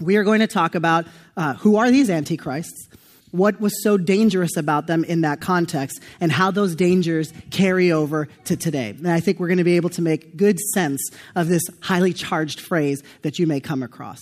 We 0.00 0.16
are 0.16 0.24
going 0.24 0.40
to 0.40 0.46
talk 0.46 0.74
about 0.74 1.06
uh, 1.36 1.54
who 1.54 1.76
are 1.76 1.90
these 1.90 2.10
antichrists, 2.10 2.88
what 3.30 3.60
was 3.60 3.82
so 3.82 3.96
dangerous 3.96 4.56
about 4.56 4.86
them 4.86 5.04
in 5.04 5.22
that 5.22 5.40
context, 5.40 6.00
and 6.20 6.32
how 6.32 6.50
those 6.50 6.74
dangers 6.74 7.32
carry 7.50 7.92
over 7.92 8.28
to 8.44 8.56
today. 8.56 8.90
And 8.90 9.08
I 9.08 9.20
think 9.20 9.38
we're 9.38 9.48
going 9.48 9.58
to 9.58 9.64
be 9.64 9.76
able 9.76 9.90
to 9.90 10.02
make 10.02 10.36
good 10.36 10.58
sense 10.74 11.00
of 11.34 11.48
this 11.48 11.62
highly 11.80 12.12
charged 12.12 12.60
phrase 12.60 13.02
that 13.22 13.38
you 13.38 13.46
may 13.46 13.60
come 13.60 13.82
across. 13.82 14.20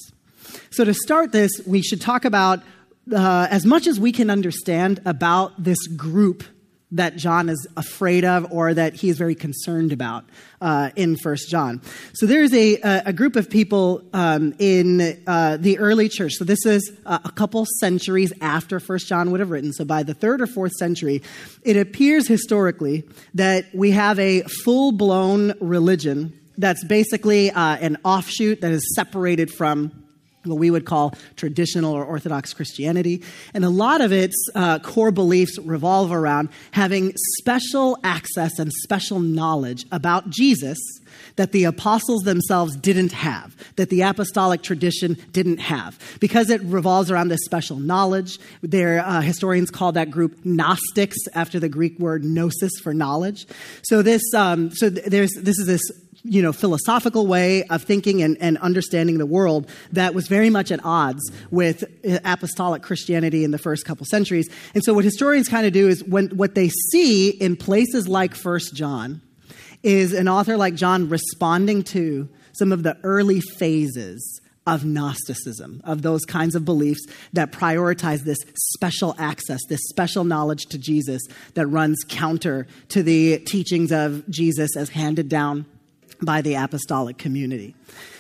So, 0.71 0.85
to 0.85 0.95
start 0.95 1.33
this, 1.33 1.51
we 1.67 1.83
should 1.83 2.01
talk 2.01 2.25
about 2.25 2.61
uh, 3.13 3.47
as 3.51 3.65
much 3.65 3.87
as 3.87 3.99
we 3.99 4.13
can 4.13 4.31
understand 4.31 5.01
about 5.05 5.63
this 5.63 5.87
group 5.87 6.45
that 6.93 7.17
John 7.17 7.49
is 7.49 7.67
afraid 7.77 8.25
of 8.25 8.51
or 8.51 8.75
that 8.75 8.95
he 8.95 9.09
is 9.09 9.19
very 9.19 9.35
concerned 9.35 9.93
about 9.93 10.25
uh, 10.61 10.91
in 10.97 11.17
First 11.17 11.49
John. 11.49 11.81
So 12.15 12.27
there's 12.27 12.53
a, 12.53 12.77
a 12.83 13.13
group 13.13 13.37
of 13.37 13.49
people 13.49 14.03
um, 14.13 14.55
in 14.59 15.23
uh, 15.27 15.57
the 15.59 15.79
early 15.79 16.09
church. 16.09 16.33
So 16.35 16.45
this 16.45 16.67
is 16.67 16.93
a 17.07 17.31
couple 17.31 17.67
centuries 17.79 18.33
after 18.41 18.81
First 18.81 19.07
John 19.07 19.31
would 19.31 19.41
have 19.41 19.51
written. 19.51 19.73
So 19.73 19.85
by 19.85 20.03
the 20.03 20.15
third 20.15 20.41
or 20.41 20.47
fourth 20.47 20.73
century, 20.73 21.23
it 21.63 21.77
appears 21.77 22.27
historically 22.27 23.05
that 23.35 23.67
we 23.73 23.93
have 23.93 24.19
a 24.19 24.43
full 24.43 24.93
blown 24.93 25.55
religion 25.61 26.39
that's 26.59 26.85
basically 26.85 27.51
uh, 27.51 27.77
an 27.77 27.97
offshoot 28.05 28.61
that 28.61 28.73
is 28.73 28.95
separated 28.95 29.51
from 29.51 29.93
what 30.45 30.59
we 30.59 30.71
would 30.71 30.87
call 30.87 31.15
traditional 31.37 31.93
or 31.93 32.05
Orthodox 32.05 32.55
Christianity. 32.55 33.23
And 33.55 33.65
a 33.65 33.71
lot 33.71 34.01
of 34.01 34.13
its 34.13 34.37
uh, 34.55 34.79
core 34.79 35.11
beliefs 35.11 35.59
revolve 35.59 36.13
around 36.13 36.49
having 36.73 37.13
special 37.39 37.99
access 38.05 38.59
and 38.59 38.73
special 38.73 39.21
knowledge 39.21 39.87
about 39.93 40.31
Jesus 40.31 40.79
that 41.41 41.53
the 41.53 41.65
apostles 41.65 42.21
themselves 42.25 42.77
didn't 42.77 43.13
have, 43.13 43.57
that 43.77 43.89
the 43.89 44.03
apostolic 44.03 44.61
tradition 44.61 45.17
didn't 45.33 45.57
have. 45.57 45.99
Because 46.21 46.51
it 46.51 46.61
revolves 46.65 47.11
around 47.11 47.29
this 47.29 47.41
special 47.47 47.79
knowledge, 47.79 48.39
their 48.61 49.01
uh, 49.01 49.23
historians 49.23 49.71
call 49.71 49.93
that 49.93 50.11
group 50.11 50.45
Gnostics 50.45 51.17
after 51.33 51.59
the 51.59 51.71
Greek 51.71 51.99
word 51.99 52.25
gnosis 52.25 52.73
for 52.83 52.93
knowledge. 52.93 53.47
So 53.83 54.03
this, 54.03 54.21
um, 54.35 54.71
so 54.71 54.91
there's, 54.91 55.31
this 55.33 55.59
is 55.59 55.67
this 55.67 55.81
you 56.25 56.43
know, 56.43 56.53
philosophical 56.53 57.27
way 57.27 57.63
of 57.69 57.85
thinking 57.85 58.21
and, 58.21 58.37
and 58.43 58.59
understanding 58.59 59.17
the 59.17 59.25
world 59.25 59.67
that 59.93 60.13
was 60.13 60.29
very 60.29 60.51
much 60.51 60.71
at 60.71 60.85
odds 60.85 61.33
with 61.51 61.85
uh, 62.07 62.19
apostolic 62.23 62.83
Christianity 62.83 63.45
in 63.45 63.51
the 63.51 63.57
first 63.57 63.87
couple 63.87 64.05
centuries. 64.05 64.47
And 64.75 64.85
so 64.85 64.93
what 64.93 65.07
historians 65.07 65.49
kind 65.49 65.67
of 65.67 65.73
do 65.73 65.89
is 65.89 66.05
when 66.05 66.29
what 66.37 66.55
they 66.55 66.69
see 66.69 67.31
in 67.31 67.57
places 67.57 68.07
like 68.07 68.35
First 68.35 68.75
John 68.75 69.23
is 69.83 70.13
an 70.13 70.29
author 70.29 70.57
like 70.57 70.75
John 70.75 71.09
responding 71.09 71.83
to 71.85 72.29
some 72.53 72.73
of 72.73 72.83
the 72.83 72.97
early 73.03 73.41
phases 73.41 74.41
of 74.67 74.85
Gnosticism, 74.85 75.81
of 75.85 76.03
those 76.03 76.25
kinds 76.25 76.55
of 76.55 76.65
beliefs 76.65 77.01
that 77.33 77.51
prioritize 77.51 78.21
this 78.21 78.39
special 78.75 79.15
access, 79.19 79.61
this 79.69 79.81
special 79.89 80.25
knowledge 80.25 80.67
to 80.67 80.79
Jesus 80.79 81.23
that 81.55 81.67
runs 81.67 82.05
counter 82.09 82.67
to 82.89 83.03
the 83.03 83.39
teachings 83.39 83.91
of 83.91 84.29
Jesus 84.29 84.77
as 84.77 84.91
handed 84.91 85.29
down 85.29 85.65
by 86.23 86.43
the 86.43 86.55
apostolic 86.55 87.19
community. 87.19 87.75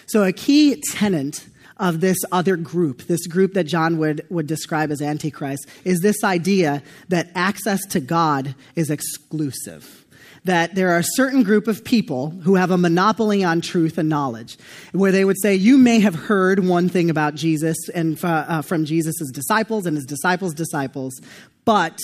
So, 0.06 0.24
a 0.24 0.32
key 0.32 0.82
tenet 0.92 1.46
of 1.76 2.00
this 2.00 2.18
other 2.32 2.56
group, 2.56 3.02
this 3.02 3.26
group 3.26 3.54
that 3.54 3.64
John 3.64 3.98
would, 3.98 4.26
would 4.28 4.46
describe 4.46 4.90
as 4.90 5.00
Antichrist, 5.00 5.66
is 5.84 6.00
this 6.00 6.24
idea 6.24 6.82
that 7.08 7.30
access 7.34 7.84
to 7.86 8.00
God 8.00 8.54
is 8.76 8.90
exclusive 8.90 9.99
that 10.44 10.74
there 10.74 10.90
are 10.90 10.98
a 10.98 11.04
certain 11.04 11.42
group 11.42 11.68
of 11.68 11.84
people 11.84 12.30
who 12.30 12.54
have 12.54 12.70
a 12.70 12.78
monopoly 12.78 13.44
on 13.44 13.60
truth 13.60 13.98
and 13.98 14.08
knowledge, 14.08 14.58
where 14.92 15.12
they 15.12 15.24
would 15.24 15.40
say, 15.40 15.54
You 15.54 15.76
may 15.76 16.00
have 16.00 16.14
heard 16.14 16.64
one 16.66 16.88
thing 16.88 17.10
about 17.10 17.34
Jesus 17.34 17.76
and 17.94 18.22
uh, 18.24 18.62
from 18.62 18.84
Jesus' 18.84 19.30
disciples 19.32 19.86
and 19.86 19.96
his 19.96 20.06
disciples' 20.06 20.54
disciples, 20.54 21.20
but 21.64 21.98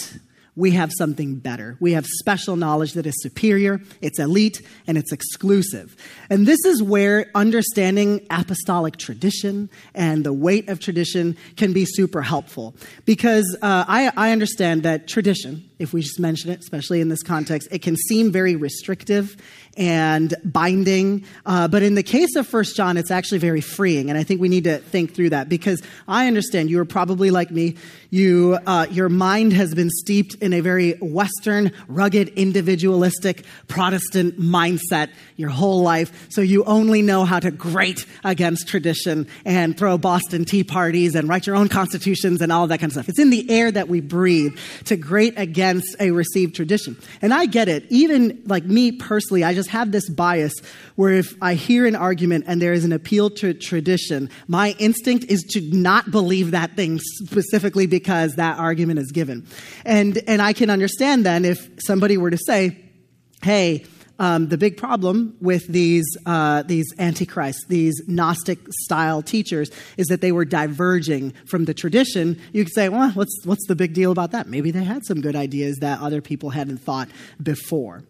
we 0.57 0.71
have 0.71 0.90
something 0.97 1.37
better. 1.37 1.76
We 1.81 1.93
have 1.93 2.07
special 2.07 2.57
knowledge 2.57 2.95
that 2.95 3.07
is 3.07 3.14
superior, 3.23 3.81
it's 4.00 4.19
elite, 4.19 4.62
and 4.87 4.97
it's 4.97 5.12
exclusive. 5.12 5.95
And 6.31 6.47
this 6.47 6.64
is 6.64 6.83
where 6.83 7.31
understanding 7.35 8.26
apostolic 8.31 8.97
tradition 8.97 9.69
and 9.95 10.25
the 10.25 10.33
weight 10.33 10.71
of 10.71 10.81
tradition 10.81 11.37
can 11.57 11.75
be 11.75 11.85
super 11.85 12.23
helpful. 12.23 12.75
Because 13.05 13.57
uh, 13.61 13.85
I, 13.87 14.11
I 14.16 14.33
understand 14.33 14.83
that 14.85 15.07
tradition, 15.07 15.69
if 15.78 15.92
we 15.92 16.00
just 16.00 16.18
mention 16.18 16.50
it, 16.50 16.61
especially 16.61 17.00
in 17.00 17.09
this 17.09 17.23
context, 17.23 17.68
it 17.71 17.83
can 17.83 17.97
seem 17.97 18.33
very 18.33 18.56
restrictive 18.56 19.37
and 19.76 20.35
binding. 20.42 21.25
Uh, 21.45 21.68
but 21.68 21.83
in 21.83 21.95
the 21.95 22.02
case 22.02 22.35
of 22.37 22.47
First 22.47 22.76
John, 22.76 22.97
it's 22.97 23.11
actually 23.11 23.38
very 23.38 23.61
freeing. 23.61 24.09
And 24.09 24.18
I 24.18 24.23
think 24.23 24.40
we 24.40 24.49
need 24.49 24.64
to 24.64 24.78
think 24.78 25.14
through 25.14 25.30
that 25.30 25.50
because 25.50 25.83
I 26.09 26.28
understand 26.28 26.71
you 26.71 26.80
are 26.80 26.87
probably 26.87 27.30
like 27.30 27.50
me. 27.50 27.76
You, 28.09 28.59
uh, 28.66 28.87
your 28.90 29.11
mind 29.11 29.52
has 29.52 29.75
been 29.75 29.90
steeped 29.90 30.37
in 30.37 30.54
a 30.54 30.61
very 30.61 30.92
Western, 30.95 31.73
rugged, 31.88 32.28
individualistic 32.30 33.45
Protestant 33.68 34.40
mindset 34.40 35.11
your 35.37 35.50
whole 35.50 35.83
life. 35.83 36.26
So 36.30 36.40
you 36.40 36.64
only 36.64 37.02
know 37.02 37.26
how 37.26 37.40
to 37.40 37.50
grate 37.50 38.06
against 38.25 38.68
tradition 38.68 39.26
and 39.45 39.76
throw 39.76 39.99
Boston 39.99 40.47
tea 40.47 40.64
parties 40.64 41.14
and 41.14 41.28
write 41.28 41.47
your 41.47 41.56
own 41.56 41.68
constitutions 41.68 42.40
and 42.40 42.50
all 42.50 42.66
that 42.68 42.78
kind 42.78 42.88
of 42.88 42.92
stuff. 42.92 43.11
It's 43.11 43.18
in 43.18 43.28
the 43.28 43.50
air 43.50 43.71
that 43.71 43.88
we 43.88 44.00
breathe 44.00 44.56
to 44.85 44.97
grate 44.97 45.35
against 45.37 45.65
a 46.00 46.11
received 46.11 46.54
tradition. 46.54 46.96
And 47.23 47.32
I 47.32 47.46
get 47.46 47.68
it. 47.68 47.85
Even 47.90 48.42
like 48.46 48.64
me 48.64 48.92
personally, 48.92 49.44
I 49.44 49.54
just 49.54 49.68
have 49.70 49.92
this 49.92 50.08
bias 50.08 50.54
where 50.96 51.12
if 51.12 51.35
I 51.42 51.54
hear 51.54 51.87
an 51.87 51.96
argument 51.96 52.44
and 52.46 52.61
there 52.61 52.73
is 52.73 52.85
an 52.85 52.92
appeal 52.92 53.30
to 53.30 53.54
tradition, 53.54 54.30
my 54.49 54.75
instinct 54.78 55.26
is 55.28 55.42
to 55.50 55.61
not 55.61 56.11
believe 56.11 56.52
that 56.52 56.76
thing 56.76 56.99
specifically 57.00 57.87
because 57.87 58.35
that 58.37 58.58
argument 58.58 58.99
is 58.99 59.12
given. 59.12 59.46
And, 59.85 60.18
and 60.26 60.40
I 60.42 60.52
can 60.52 60.70
understand 60.70 61.25
then 61.25 61.44
if 61.44 61.68
somebody 61.78 62.16
were 62.16 62.30
to 62.30 62.38
say, 62.38 62.78
hey, 63.42 63.85
um, 64.18 64.49
the 64.49 64.58
big 64.58 64.76
problem 64.76 65.37
with 65.40 65.66
these 65.66 66.06
uh, 66.25 66.62
these 66.62 66.87
antichrists, 66.99 67.64
these 67.66 68.00
Gnostic 68.06 68.58
style 68.82 69.23
teachers, 69.23 69.70
is 69.96 70.06
that 70.06 70.20
they 70.20 70.32
were 70.32 70.44
diverging 70.44 71.32
from 71.46 71.66
the 71.66 71.75
tradition. 71.75 72.40
You 72.52 72.64
could 72.64 72.75
say, 72.75 72.88
well, 72.88 73.11
what's 73.11 73.35
what's 73.44 73.66
the 73.66 73.76
big 73.76 73.94
deal 73.94 74.12
about 74.12 74.30
that? 74.32 74.49
Maybe 74.49 74.70
they 74.70 74.85
had 74.85 75.04
some 75.04 75.20
good 75.20 75.37
ideas 75.37 75.78
that 75.78 76.00
other 76.00 76.20
people 76.20 76.50
hadn't 76.50 76.78
thought 76.78 77.08
before. 77.42 78.04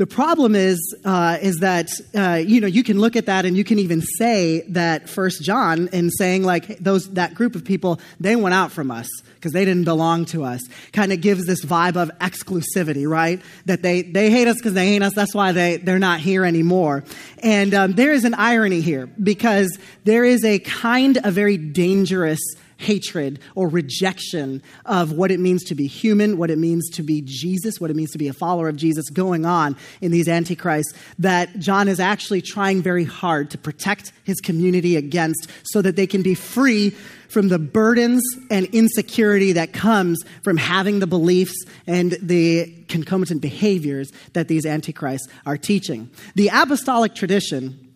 The 0.00 0.06
problem 0.06 0.54
is, 0.54 0.96
uh, 1.04 1.36
is 1.42 1.58
that 1.58 1.90
uh, 2.14 2.42
you 2.42 2.62
know 2.62 2.66
you 2.66 2.82
can 2.82 2.98
look 2.98 3.16
at 3.16 3.26
that 3.26 3.44
and 3.44 3.54
you 3.54 3.64
can 3.64 3.78
even 3.78 4.00
say 4.00 4.62
that 4.68 5.10
First 5.10 5.42
John 5.42 5.88
in 5.88 6.08
saying 6.08 6.42
like 6.42 6.78
those 6.78 7.10
that 7.10 7.34
group 7.34 7.54
of 7.54 7.66
people 7.66 8.00
they 8.18 8.34
went 8.34 8.54
out 8.54 8.72
from 8.72 8.90
us 8.90 9.06
because 9.34 9.52
they 9.52 9.66
didn't 9.66 9.84
belong 9.84 10.24
to 10.26 10.42
us 10.42 10.62
kind 10.94 11.12
of 11.12 11.20
gives 11.20 11.44
this 11.44 11.66
vibe 11.66 11.96
of 11.96 12.10
exclusivity, 12.18 13.06
right? 13.06 13.42
That 13.66 13.82
they 13.82 14.00
they 14.00 14.30
hate 14.30 14.48
us 14.48 14.56
because 14.56 14.72
they 14.72 14.86
hate 14.86 15.02
us. 15.02 15.12
That's 15.12 15.34
why 15.34 15.52
they 15.52 15.76
they're 15.76 15.98
not 15.98 16.20
here 16.20 16.46
anymore. 16.46 17.04
And 17.42 17.74
um, 17.74 17.92
there 17.92 18.12
is 18.12 18.24
an 18.24 18.32
irony 18.32 18.80
here 18.80 19.06
because 19.22 19.78
there 20.04 20.24
is 20.24 20.46
a 20.46 20.60
kind 20.60 21.18
of 21.18 21.34
very 21.34 21.58
dangerous 21.58 22.40
hatred 22.80 23.38
or 23.54 23.68
rejection 23.68 24.62
of 24.86 25.12
what 25.12 25.30
it 25.30 25.38
means 25.38 25.62
to 25.64 25.74
be 25.74 25.86
human, 25.86 26.38
what 26.38 26.50
it 26.50 26.58
means 26.58 26.88
to 26.90 27.02
be 27.02 27.22
Jesus, 27.24 27.78
what 27.78 27.90
it 27.90 27.96
means 27.96 28.10
to 28.10 28.18
be 28.18 28.28
a 28.28 28.32
follower 28.32 28.68
of 28.68 28.76
Jesus 28.76 29.10
going 29.10 29.44
on 29.44 29.76
in 30.00 30.10
these 30.10 30.28
antichrists 30.28 30.94
that 31.18 31.58
John 31.58 31.88
is 31.88 32.00
actually 32.00 32.40
trying 32.40 32.82
very 32.82 33.04
hard 33.04 33.50
to 33.50 33.58
protect 33.58 34.12
his 34.24 34.40
community 34.40 34.96
against 34.96 35.48
so 35.64 35.82
that 35.82 35.96
they 35.96 36.06
can 36.06 36.22
be 36.22 36.34
free 36.34 36.90
from 37.28 37.48
the 37.48 37.58
burdens 37.58 38.22
and 38.50 38.66
insecurity 38.66 39.52
that 39.52 39.72
comes 39.72 40.18
from 40.42 40.56
having 40.56 40.98
the 40.98 41.06
beliefs 41.06 41.64
and 41.86 42.12
the 42.22 42.72
concomitant 42.88 43.40
behaviors 43.40 44.10
that 44.32 44.48
these 44.48 44.66
antichrists 44.66 45.28
are 45.46 45.56
teaching. 45.56 46.10
The 46.34 46.48
apostolic 46.52 47.14
tradition 47.14 47.90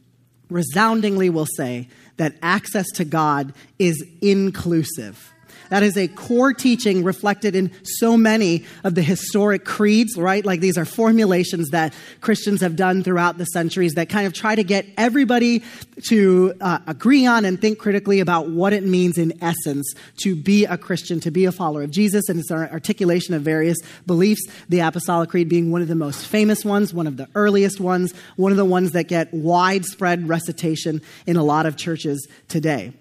resoundingly 0.51 1.31
will 1.31 1.47
say 1.57 1.89
that 2.17 2.37
access 2.43 2.87
to 2.95 3.05
God 3.05 3.53
is 3.79 4.05
inclusive. 4.21 5.34
That 5.71 5.83
is 5.83 5.97
a 5.97 6.09
core 6.09 6.53
teaching 6.53 7.05
reflected 7.05 7.55
in 7.55 7.71
so 7.83 8.17
many 8.17 8.65
of 8.83 8.95
the 8.95 9.03
historic 9.03 9.65
creeds, 9.65 10.17
right? 10.17 10.45
Like 10.45 10.61
these 10.61 10.79
are 10.79 10.85
formulations 10.85 11.71
that 11.71 11.95
Christians 12.21 12.61
have 12.61 12.77
done 12.77 13.03
throughout 13.03 13.39
the 13.39 13.45
centuries 13.47 13.95
that 13.95 14.09
kind 14.09 14.27
of 14.27 14.33
try 14.33 14.55
to 14.55 14.65
get 14.65 14.87
everybody 14.97 15.63
to 16.09 16.55
uh, 16.61 16.79
agree 16.87 17.27
on 17.27 17.45
and 17.45 17.61
think 17.61 17.79
critically 17.79 18.21
about 18.21 18.49
what 18.49 18.73
it 18.73 18.85
means 18.85 19.19
in 19.19 19.33
essence 19.43 19.95
to 20.19 20.35
be 20.35 20.65
a 20.65 20.77
Christian, 20.77 21.21
to 21.21 21.31
be 21.31 21.45
a 21.45 21.53
follower 21.53 21.83
of 21.83 21.91
Jesus. 21.91 22.29
And 22.29 22.41
it's 22.41 22.51
an 22.51 22.69
articulation 22.71 23.35
of 23.35 23.43
various 23.43 23.79
beliefs, 24.07 24.43
the 24.69 24.81
Apostolic 24.81 25.31
Creed 25.31 25.49
being 25.49 25.71
one 25.71 25.83
of 25.83 25.89
the 25.89 25.95
most 25.95 26.27
famous 26.27 26.65
ones, 26.65 26.93
one 26.93 27.07
of 27.07 27.17
the 27.17 27.29
earliest 27.35 27.81
ones, 27.81 28.13
one 28.37 28.53
of 28.53 28.59
the 28.59 28.65
ones 28.65 28.93
that 28.93 29.05
get 29.09 29.33
widespread 29.33 30.29
recitation 30.29 31.01
in 31.27 31.37
a 31.37 31.45
lot 31.45 31.67
of 31.67 31.77
churches 31.77 32.27
today. 32.49 32.93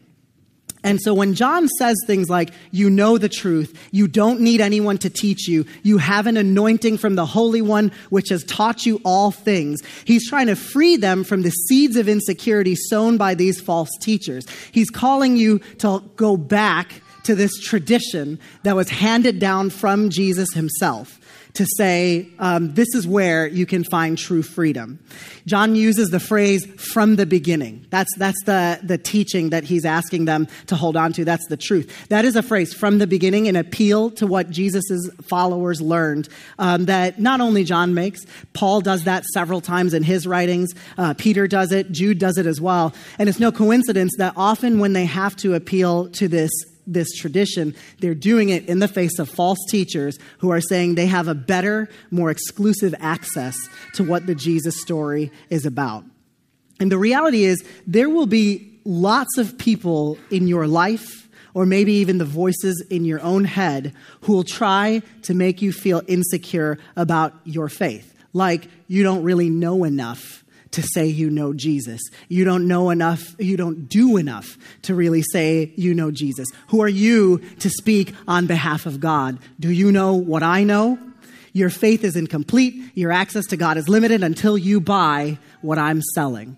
And 0.84 1.02
so 1.02 1.14
when 1.14 1.34
John 1.34 1.68
says 1.68 1.96
things 2.06 2.30
like, 2.30 2.52
you 2.72 2.90
know 2.90 3.18
the 3.18 3.30
truth, 3.30 3.78
you 3.92 4.08
don't 4.08 4.42
need 4.42 4.62
anyone 4.62 4.98
to 5.00 5.10
teach 5.10 5.48
you, 5.48 5.66
you 5.82 5.98
have 5.98 6.28
an 6.28 6.38
anointing 6.38 6.98
from 6.98 7.16
the 7.16 7.26
Holy 7.26 7.62
One 7.62 7.92
which 8.10 8.30
has 8.30 8.44
taught 8.44 8.86
you 8.86 9.00
all 9.06 9.32
things, 9.32 9.82
he's 10.06 10.28
trying 10.28 10.48
to 10.48 10.56
free 10.56 10.98
them 10.98 11.24
from 11.24 11.42
the 11.42 11.52
seeds 11.52 11.96
of 11.96 12.10
insecurity 12.10 12.76
sown 12.76 13.18
by 13.18 13.34
these 13.34 13.62
false 13.62 13.90
teachers. 14.02 14.46
He's 14.72 14.90
calling 14.90 15.38
you 15.38 15.60
to 15.80 16.04
go 16.16 16.36
back 16.38 17.02
to 17.24 17.36
this 17.36 17.58
tradition 17.60 18.40
that 18.64 18.76
was 18.76 18.90
handed 18.90 19.40
down 19.40 19.70
from 19.70 20.10
Jesus 20.10 20.54
himself 20.54 21.20
to 21.54 21.68
say, 21.78 22.28
um, 22.40 22.74
this 22.74 22.96
is 22.96 23.08
where 23.08 23.46
you 23.46 23.66
can 23.66 23.84
find 23.84 24.18
true 24.18 24.42
freedom. 24.42 25.00
John 25.46 25.76
uses 25.76 26.10
the 26.10 26.20
phrase 26.20 26.66
from 26.66 27.16
the 27.16 27.28
beginning. 27.28 27.86
That's, 27.92 28.10
that's 28.18 28.42
the, 28.46 28.80
the 28.82 28.98
teaching 28.98 29.52
that 29.52 29.64
he's 29.64 29.86
asking 29.86 30.26
them 30.26 30.48
to 30.68 30.76
hold 30.76 30.98
on 30.98 31.14
to. 31.14 31.26
That's 31.26 31.46
the 31.50 31.58
truth. 31.58 32.08
That 32.10 32.26
is 32.26 32.36
a 32.36 32.42
phrase 32.42 32.74
from 32.74 32.98
the 32.98 33.06
beginning, 33.06 33.48
an 33.48 33.56
appeal 33.56 34.10
to 34.12 34.26
what 34.26 34.50
Jesus' 34.50 35.10
followers 35.22 35.80
learned 35.80 36.28
um, 36.58 36.86
that 36.86 37.20
not 37.20 37.40
only 37.40 37.64
John 37.64 37.94
makes, 37.94 38.22
Paul 38.54 38.82
does 38.82 39.04
that 39.04 39.24
several 39.26 39.62
times 39.62 39.94
in 39.94 40.02
his 40.02 40.26
writings, 40.26 40.74
uh, 40.98 41.14
Peter 41.14 41.48
does 41.48 41.72
it, 41.72 41.92
Jude 41.92 42.18
does 42.18 42.40
it 42.40 42.48
as 42.48 42.60
well. 42.60 42.94
And 43.20 43.30
it's 43.30 43.40
no 43.40 43.52
coincidence 43.52 44.14
that 44.18 44.34
often 44.36 44.80
when 44.80 44.94
they 44.94 45.06
have 45.06 45.36
to 45.38 45.54
appeal 45.54 46.10
to 46.12 46.28
this 46.28 46.52
this 46.86 47.12
tradition, 47.14 47.76
they're 48.00 48.16
doing 48.16 48.50
it 48.50 48.68
in 48.68 48.80
the 48.80 48.88
face 48.88 49.20
of 49.20 49.30
false 49.30 49.60
teachers 49.70 50.18
who 50.40 50.52
are 50.52 50.62
saying 50.62 50.96
they 50.96 51.06
have 51.06 51.28
a 51.28 51.36
better, 51.36 51.90
more 52.12 52.30
exclusive 52.30 52.94
access 53.00 53.56
to 53.94 54.04
what 54.04 54.26
the 54.26 54.36
Jesus 54.36 54.82
story 54.82 55.32
is 55.50 55.66
about. 55.66 56.04
And 56.80 56.92
the 56.92 56.98
reality 56.98 57.44
is, 57.44 57.64
there 57.88 58.10
will 58.10 58.26
be 58.26 58.80
lots 58.84 59.38
of 59.38 59.58
people 59.58 60.18
in 60.30 60.48
your 60.48 60.68
life, 60.68 61.30
or 61.54 61.66
maybe 61.66 61.94
even 61.94 62.18
the 62.18 62.26
voices 62.26 62.84
in 62.90 63.06
your 63.06 63.22
own 63.22 63.46
head, 63.46 63.94
who 64.22 64.34
will 64.34 64.44
try 64.44 65.02
to 65.22 65.34
make 65.34 65.62
you 65.62 65.72
feel 65.72 66.02
insecure 66.08 66.78
about 66.96 67.34
your 67.46 67.70
faith. 67.70 68.14
Like 68.34 68.68
you 68.88 69.04
don't 69.04 69.24
really 69.24 69.50
know 69.50 69.84
enough 69.84 70.43
to 70.74 70.82
say 70.82 71.06
you 71.06 71.30
know 71.30 71.54
Jesus. 71.54 72.02
You 72.28 72.44
don't 72.44 72.68
know 72.68 72.90
enough, 72.90 73.36
you 73.40 73.58
don't 73.58 73.88
do 73.88 74.18
enough 74.18 74.58
to 74.84 74.94
really 74.94 75.22
say 75.22 75.72
you 75.76 75.94
know 75.94 76.12
Jesus. 76.12 76.48
Who 76.68 76.82
are 76.82 76.90
you 76.90 77.40
to 77.60 77.70
speak 77.70 78.14
on 78.28 78.46
behalf 78.48 78.86
of 78.86 79.00
God? 79.00 79.40
Do 79.60 79.72
you 79.72 79.92
know 79.92 80.14
what 80.16 80.44
I 80.44 80.64
know? 80.64 81.00
Your 81.54 81.70
faith 81.70 82.04
is 82.04 82.16
incomplete. 82.16 82.92
Your 82.96 83.12
access 83.12 83.46
to 83.48 83.58
God 83.58 83.78
is 83.78 83.88
limited 83.88 84.24
until 84.24 84.58
you 84.58 84.82
buy 84.82 85.38
what 85.62 85.78
I'm 85.78 86.02
selling. 86.16 86.58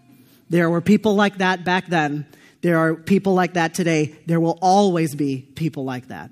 There 0.50 0.70
were 0.70 0.82
people 0.82 1.16
like 1.16 1.40
that 1.40 1.66
back 1.66 1.88
then. 1.88 2.26
There 2.62 2.78
are 2.78 2.96
people 2.96 3.34
like 3.34 3.54
that 3.54 3.74
today. 3.74 4.16
There 4.26 4.40
will 4.40 4.58
always 4.62 5.14
be 5.14 5.42
people 5.42 5.84
like 5.84 6.08
that. 6.08 6.32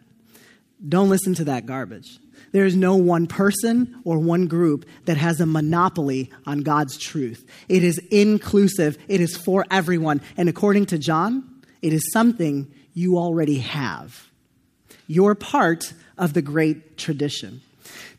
Don't 0.87 1.09
listen 1.09 1.33
to 1.35 1.45
that 1.45 1.65
garbage. 1.65 2.19
There 2.53 2.65
is 2.65 2.75
no 2.75 2.95
one 2.95 3.27
person 3.27 3.99
or 4.05 4.19
one 4.19 4.47
group 4.47 4.85
that 5.05 5.17
has 5.17 5.41
a 5.41 5.45
monopoly 5.45 6.31
on 6.45 6.59
God's 6.59 6.97
truth. 6.97 7.45
It 7.67 7.83
is 7.83 7.97
inclusive, 8.11 8.97
it 9.07 9.19
is 9.19 9.35
for 9.35 9.65
everyone. 9.69 10.21
And 10.37 10.47
according 10.47 10.85
to 10.87 10.97
John, 10.97 11.61
it 11.81 11.91
is 11.91 12.11
something 12.13 12.71
you 12.93 13.17
already 13.17 13.57
have. 13.57 14.27
You're 15.07 15.35
part 15.35 15.93
of 16.17 16.33
the 16.33 16.43
great 16.43 16.95
tradition. 16.95 17.61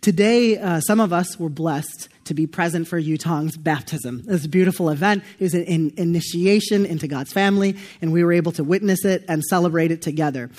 Today, 0.00 0.59
uh, 0.59 0.81
some 0.81 1.00
of 1.00 1.12
us 1.12 1.38
were 1.38 1.49
blessed 1.49 2.09
to 2.25 2.35
be 2.35 2.47
present 2.47 2.88
for 2.88 2.99
Yutong's 2.99 3.57
baptism. 3.57 4.21
It 4.26 4.31
was 4.31 4.45
a 4.45 4.49
beautiful 4.49 4.90
event. 4.90 5.25
It 5.38 5.45
was 5.45 5.54
an 5.54 5.93
initiation 5.97 6.87
into 6.87 7.07
God's 7.07 7.33
family, 7.33 7.76
and 8.00 8.12
we 8.12 8.25
were 8.25 8.33
able 8.33 8.52
to 8.52 8.64
witness 8.64 9.04
it 9.04 9.25
and 9.28 9.43
celebrate 9.45 9.90
it 9.90 10.02
together. 10.02 10.50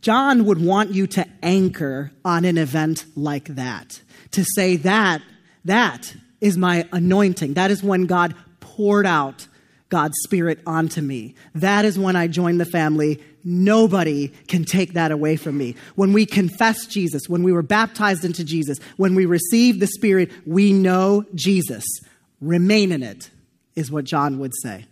John 0.00 0.44
would 0.44 0.64
want 0.64 0.92
you 0.92 1.06
to 1.08 1.26
anchor 1.42 2.12
on 2.24 2.44
an 2.44 2.58
event 2.58 3.04
like 3.16 3.46
that, 3.46 4.00
to 4.32 4.44
say 4.56 4.76
that, 4.76 5.22
that 5.64 6.14
is 6.40 6.56
my 6.58 6.86
anointing. 6.92 7.54
That 7.54 7.70
is 7.70 7.82
when 7.82 8.06
God 8.06 8.34
poured 8.60 9.06
out 9.06 9.46
God's 9.88 10.16
Spirit 10.24 10.60
onto 10.66 11.00
me. 11.00 11.34
That 11.54 11.84
is 11.84 11.98
when 11.98 12.16
I 12.16 12.26
joined 12.26 12.60
the 12.60 12.66
family. 12.66 13.22
Nobody 13.44 14.28
can 14.48 14.64
take 14.64 14.94
that 14.94 15.12
away 15.12 15.36
from 15.36 15.58
me. 15.58 15.76
When 15.94 16.14
we 16.14 16.24
confess 16.24 16.86
Jesus, 16.86 17.28
when 17.28 17.42
we 17.42 17.52
were 17.52 17.62
baptized 17.62 18.24
into 18.24 18.42
Jesus, 18.42 18.78
when 18.96 19.14
we 19.14 19.26
receive 19.26 19.80
the 19.80 19.86
Spirit, 19.86 20.30
we 20.46 20.72
know 20.72 21.26
Jesus. 21.34 21.84
Remain 22.40 22.90
in 22.90 23.02
it, 23.02 23.30
is 23.76 23.90
what 23.90 24.04
John 24.04 24.38
would 24.38 24.52
say. 24.62 24.86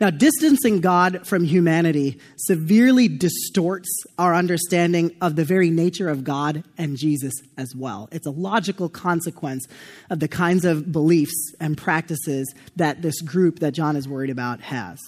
Now, 0.00 0.10
distancing 0.10 0.80
God 0.80 1.26
from 1.26 1.44
humanity 1.44 2.18
severely 2.36 3.06
distorts 3.08 3.88
our 4.18 4.34
understanding 4.34 5.14
of 5.20 5.36
the 5.36 5.44
very 5.44 5.70
nature 5.70 6.08
of 6.08 6.24
God 6.24 6.64
and 6.76 6.96
Jesus 6.96 7.32
as 7.56 7.74
well. 7.74 8.08
It's 8.10 8.26
a 8.26 8.32
logical 8.32 8.88
consequence 8.88 9.66
of 10.10 10.18
the 10.18 10.28
kinds 10.28 10.64
of 10.64 10.90
beliefs 10.90 11.54
and 11.60 11.78
practices 11.78 12.52
that 12.76 13.02
this 13.02 13.20
group 13.20 13.60
that 13.60 13.72
John 13.72 13.96
is 13.96 14.08
worried 14.08 14.30
about 14.30 14.60
has. 14.62 14.98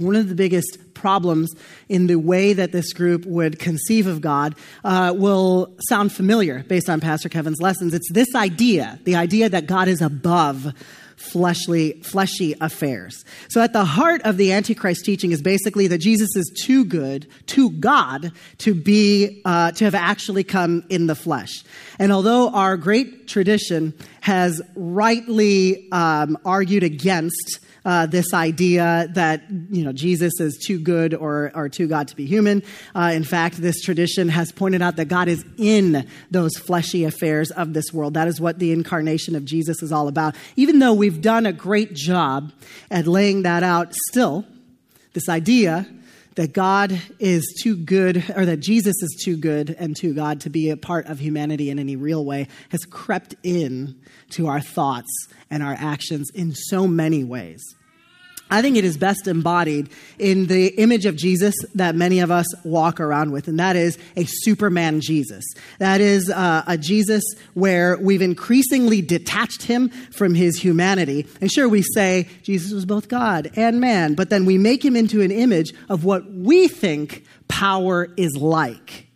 One 0.00 0.16
of 0.16 0.28
the 0.28 0.34
biggest 0.34 0.78
problems 0.94 1.54
in 1.88 2.06
the 2.06 2.16
way 2.16 2.52
that 2.52 2.72
this 2.72 2.92
group 2.92 3.24
would 3.24 3.58
conceive 3.58 4.06
of 4.06 4.20
God 4.20 4.54
uh, 4.84 5.14
will 5.16 5.74
sound 5.88 6.12
familiar 6.12 6.64
based 6.64 6.90
on 6.90 7.00
Pastor 7.00 7.28
Kevin's 7.28 7.60
lessons. 7.60 7.94
It's 7.94 8.10
this 8.12 8.34
idea 8.34 8.98
the 9.04 9.16
idea 9.16 9.48
that 9.48 9.66
God 9.66 9.88
is 9.88 10.02
above 10.02 10.72
fleshly, 11.18 12.00
fleshy 12.02 12.54
affairs. 12.60 13.24
So 13.48 13.60
at 13.60 13.72
the 13.72 13.84
heart 13.84 14.22
of 14.22 14.36
the 14.36 14.52
Antichrist 14.52 15.04
teaching 15.04 15.32
is 15.32 15.42
basically 15.42 15.88
that 15.88 15.98
Jesus 15.98 16.34
is 16.36 16.50
too 16.64 16.84
good, 16.84 17.26
to 17.46 17.70
God, 17.70 18.32
to 18.58 18.74
be, 18.74 19.42
uh, 19.44 19.72
to 19.72 19.84
have 19.84 19.94
actually 19.94 20.44
come 20.44 20.84
in 20.88 21.06
the 21.06 21.16
flesh. 21.16 21.64
And 21.98 22.12
although 22.12 22.50
our 22.50 22.76
great 22.76 23.26
tradition 23.26 23.94
has 24.20 24.60
rightly 24.74 25.90
um, 25.92 26.38
argued 26.44 26.82
against 26.82 27.60
uh, 27.84 28.06
this 28.06 28.34
idea 28.34 29.08
that 29.14 29.42
you 29.70 29.82
know 29.82 29.92
Jesus 29.92 30.40
is 30.40 30.58
too 30.58 30.78
good 30.78 31.14
or, 31.14 31.50
or 31.54 31.68
too 31.68 31.86
God 31.86 32.08
to 32.08 32.16
be 32.16 32.26
human. 32.26 32.62
Uh, 32.94 33.12
in 33.14 33.24
fact, 33.24 33.56
this 33.56 33.80
tradition 33.80 34.28
has 34.28 34.52
pointed 34.52 34.82
out 34.82 34.96
that 34.96 35.06
God 35.06 35.28
is 35.28 35.44
in 35.56 36.06
those 36.30 36.56
fleshy 36.56 37.04
affairs 37.04 37.50
of 37.50 37.72
this 37.72 37.92
world. 37.92 38.14
That 38.14 38.28
is 38.28 38.40
what 38.40 38.58
the 38.58 38.72
incarnation 38.72 39.34
of 39.36 39.44
Jesus 39.44 39.82
is 39.82 39.92
all 39.92 40.08
about. 40.08 40.36
Even 40.56 40.80
though 40.80 40.92
we've 40.92 41.22
done 41.22 41.46
a 41.46 41.52
great 41.52 41.94
job 41.94 42.52
at 42.90 43.06
laying 43.06 43.42
that 43.42 43.62
out, 43.62 43.94
still, 44.10 44.44
this 45.14 45.28
idea 45.28 45.86
that 46.38 46.52
God 46.52 47.02
is 47.18 47.52
too 47.64 47.74
good, 47.74 48.22
or 48.36 48.46
that 48.46 48.60
Jesus 48.60 48.94
is 49.02 49.20
too 49.24 49.36
good 49.36 49.74
and 49.76 49.96
too 49.96 50.14
God 50.14 50.40
to 50.42 50.50
be 50.50 50.70
a 50.70 50.76
part 50.76 51.06
of 51.06 51.18
humanity 51.18 51.68
in 51.68 51.80
any 51.80 51.96
real 51.96 52.24
way, 52.24 52.46
has 52.68 52.84
crept 52.84 53.34
in 53.42 53.96
to 54.30 54.46
our 54.46 54.60
thoughts 54.60 55.10
and 55.50 55.64
our 55.64 55.74
actions 55.76 56.30
in 56.32 56.54
so 56.54 56.86
many 56.86 57.24
ways. 57.24 57.60
I 58.50 58.62
think 58.62 58.76
it 58.76 58.84
is 58.84 58.96
best 58.96 59.26
embodied 59.26 59.90
in 60.18 60.46
the 60.46 60.68
image 60.68 61.06
of 61.06 61.16
Jesus 61.16 61.54
that 61.74 61.94
many 61.94 62.20
of 62.20 62.30
us 62.30 62.46
walk 62.64 63.00
around 63.00 63.32
with, 63.32 63.48
and 63.48 63.58
that 63.58 63.76
is 63.76 63.98
a 64.16 64.24
Superman 64.24 65.00
Jesus. 65.00 65.44
That 65.78 66.00
is 66.00 66.30
uh, 66.30 66.64
a 66.66 66.78
Jesus 66.78 67.24
where 67.54 67.98
we've 67.98 68.22
increasingly 68.22 69.02
detached 69.02 69.62
him 69.62 69.88
from 69.88 70.34
his 70.34 70.58
humanity. 70.58 71.26
And 71.40 71.50
sure, 71.50 71.68
we 71.68 71.82
say 71.82 72.28
Jesus 72.42 72.72
was 72.72 72.86
both 72.86 73.08
God 73.08 73.50
and 73.56 73.80
man, 73.80 74.14
but 74.14 74.30
then 74.30 74.44
we 74.44 74.58
make 74.58 74.84
him 74.84 74.96
into 74.96 75.20
an 75.20 75.30
image 75.30 75.72
of 75.88 76.04
what 76.04 76.30
we 76.30 76.68
think 76.68 77.24
power 77.48 78.08
is 78.16 78.36
like. 78.36 79.07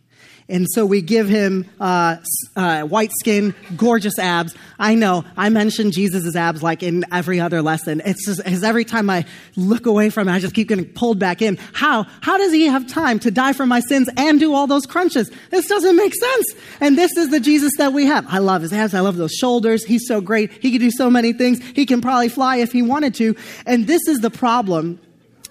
And 0.49 0.67
so 0.71 0.85
we 0.85 1.01
give 1.03 1.29
him 1.29 1.67
uh, 1.81 2.17
uh, 2.57 2.83
white 2.83 3.13
skin, 3.13 3.55
gorgeous 3.77 4.19
abs. 4.19 4.55
I 4.79 4.95
know 4.95 5.25
I 5.37 5.49
mention 5.49 5.91
Jesus' 5.91 6.37
abs 6.37 6.63
like 6.63 6.83
in 6.83 7.05
every 7.13 7.41
other 7.41 7.63
lesson. 7.63 8.03
It's 8.05 8.27
just 8.27 8.45
because 8.45 8.65
every 8.65 8.85
time 8.85 9.09
I 9.09 9.25
look 9.57 9.87
away 9.87 10.11
from 10.11 10.29
it, 10.29 10.33
I 10.33 10.41
just 10.41 10.55
keep 10.55 10.69
getting 10.69 10.85
pulled 10.85 11.19
back 11.19 11.43
in. 11.43 11.59
How? 11.73 12.05
How 12.21 12.37
does 12.37 12.53
he 12.53 12.67
have 12.67 12.87
time 12.87 13.19
to 13.21 13.31
die 13.31 13.53
for 13.53 13.67
my 13.67 13.81
sins 13.81 14.09
and 14.17 14.41
do 14.41 14.53
all 14.53 14.67
those 14.67 14.87
crunches? 14.87 15.31
This 15.51 15.67
doesn't 15.69 15.97
make 15.97 16.15
sense. 16.15 16.55
And 16.81 16.99
this 16.99 17.17
is 17.17 17.31
the 17.31 17.41
Jesus 17.41 17.73
that 17.79 17.93
we 17.93 18.07
have. 18.07 18.27
I 18.29 18.39
love 18.39 18.63
his 18.63 18.73
abs. 18.73 18.95
I 18.95 19.01
love 19.01 19.17
those 19.17 19.33
shoulders. 19.33 19.85
He's 19.85 20.07
so 20.07 20.21
great. 20.21 20.53
He 20.61 20.71
can 20.71 20.81
do 20.81 20.91
so 20.91 21.09
many 21.09 21.33
things. 21.33 21.61
He 21.75 21.87
can 21.87 22.01
probably 22.01 22.29
fly 22.29 22.57
if 22.57 22.73
he 22.73 22.83
wanted 22.83 23.15
to. 23.15 23.37
And 23.67 23.87
this 23.87 24.07
is 24.09 24.21
the 24.21 24.31
problem 24.31 25.01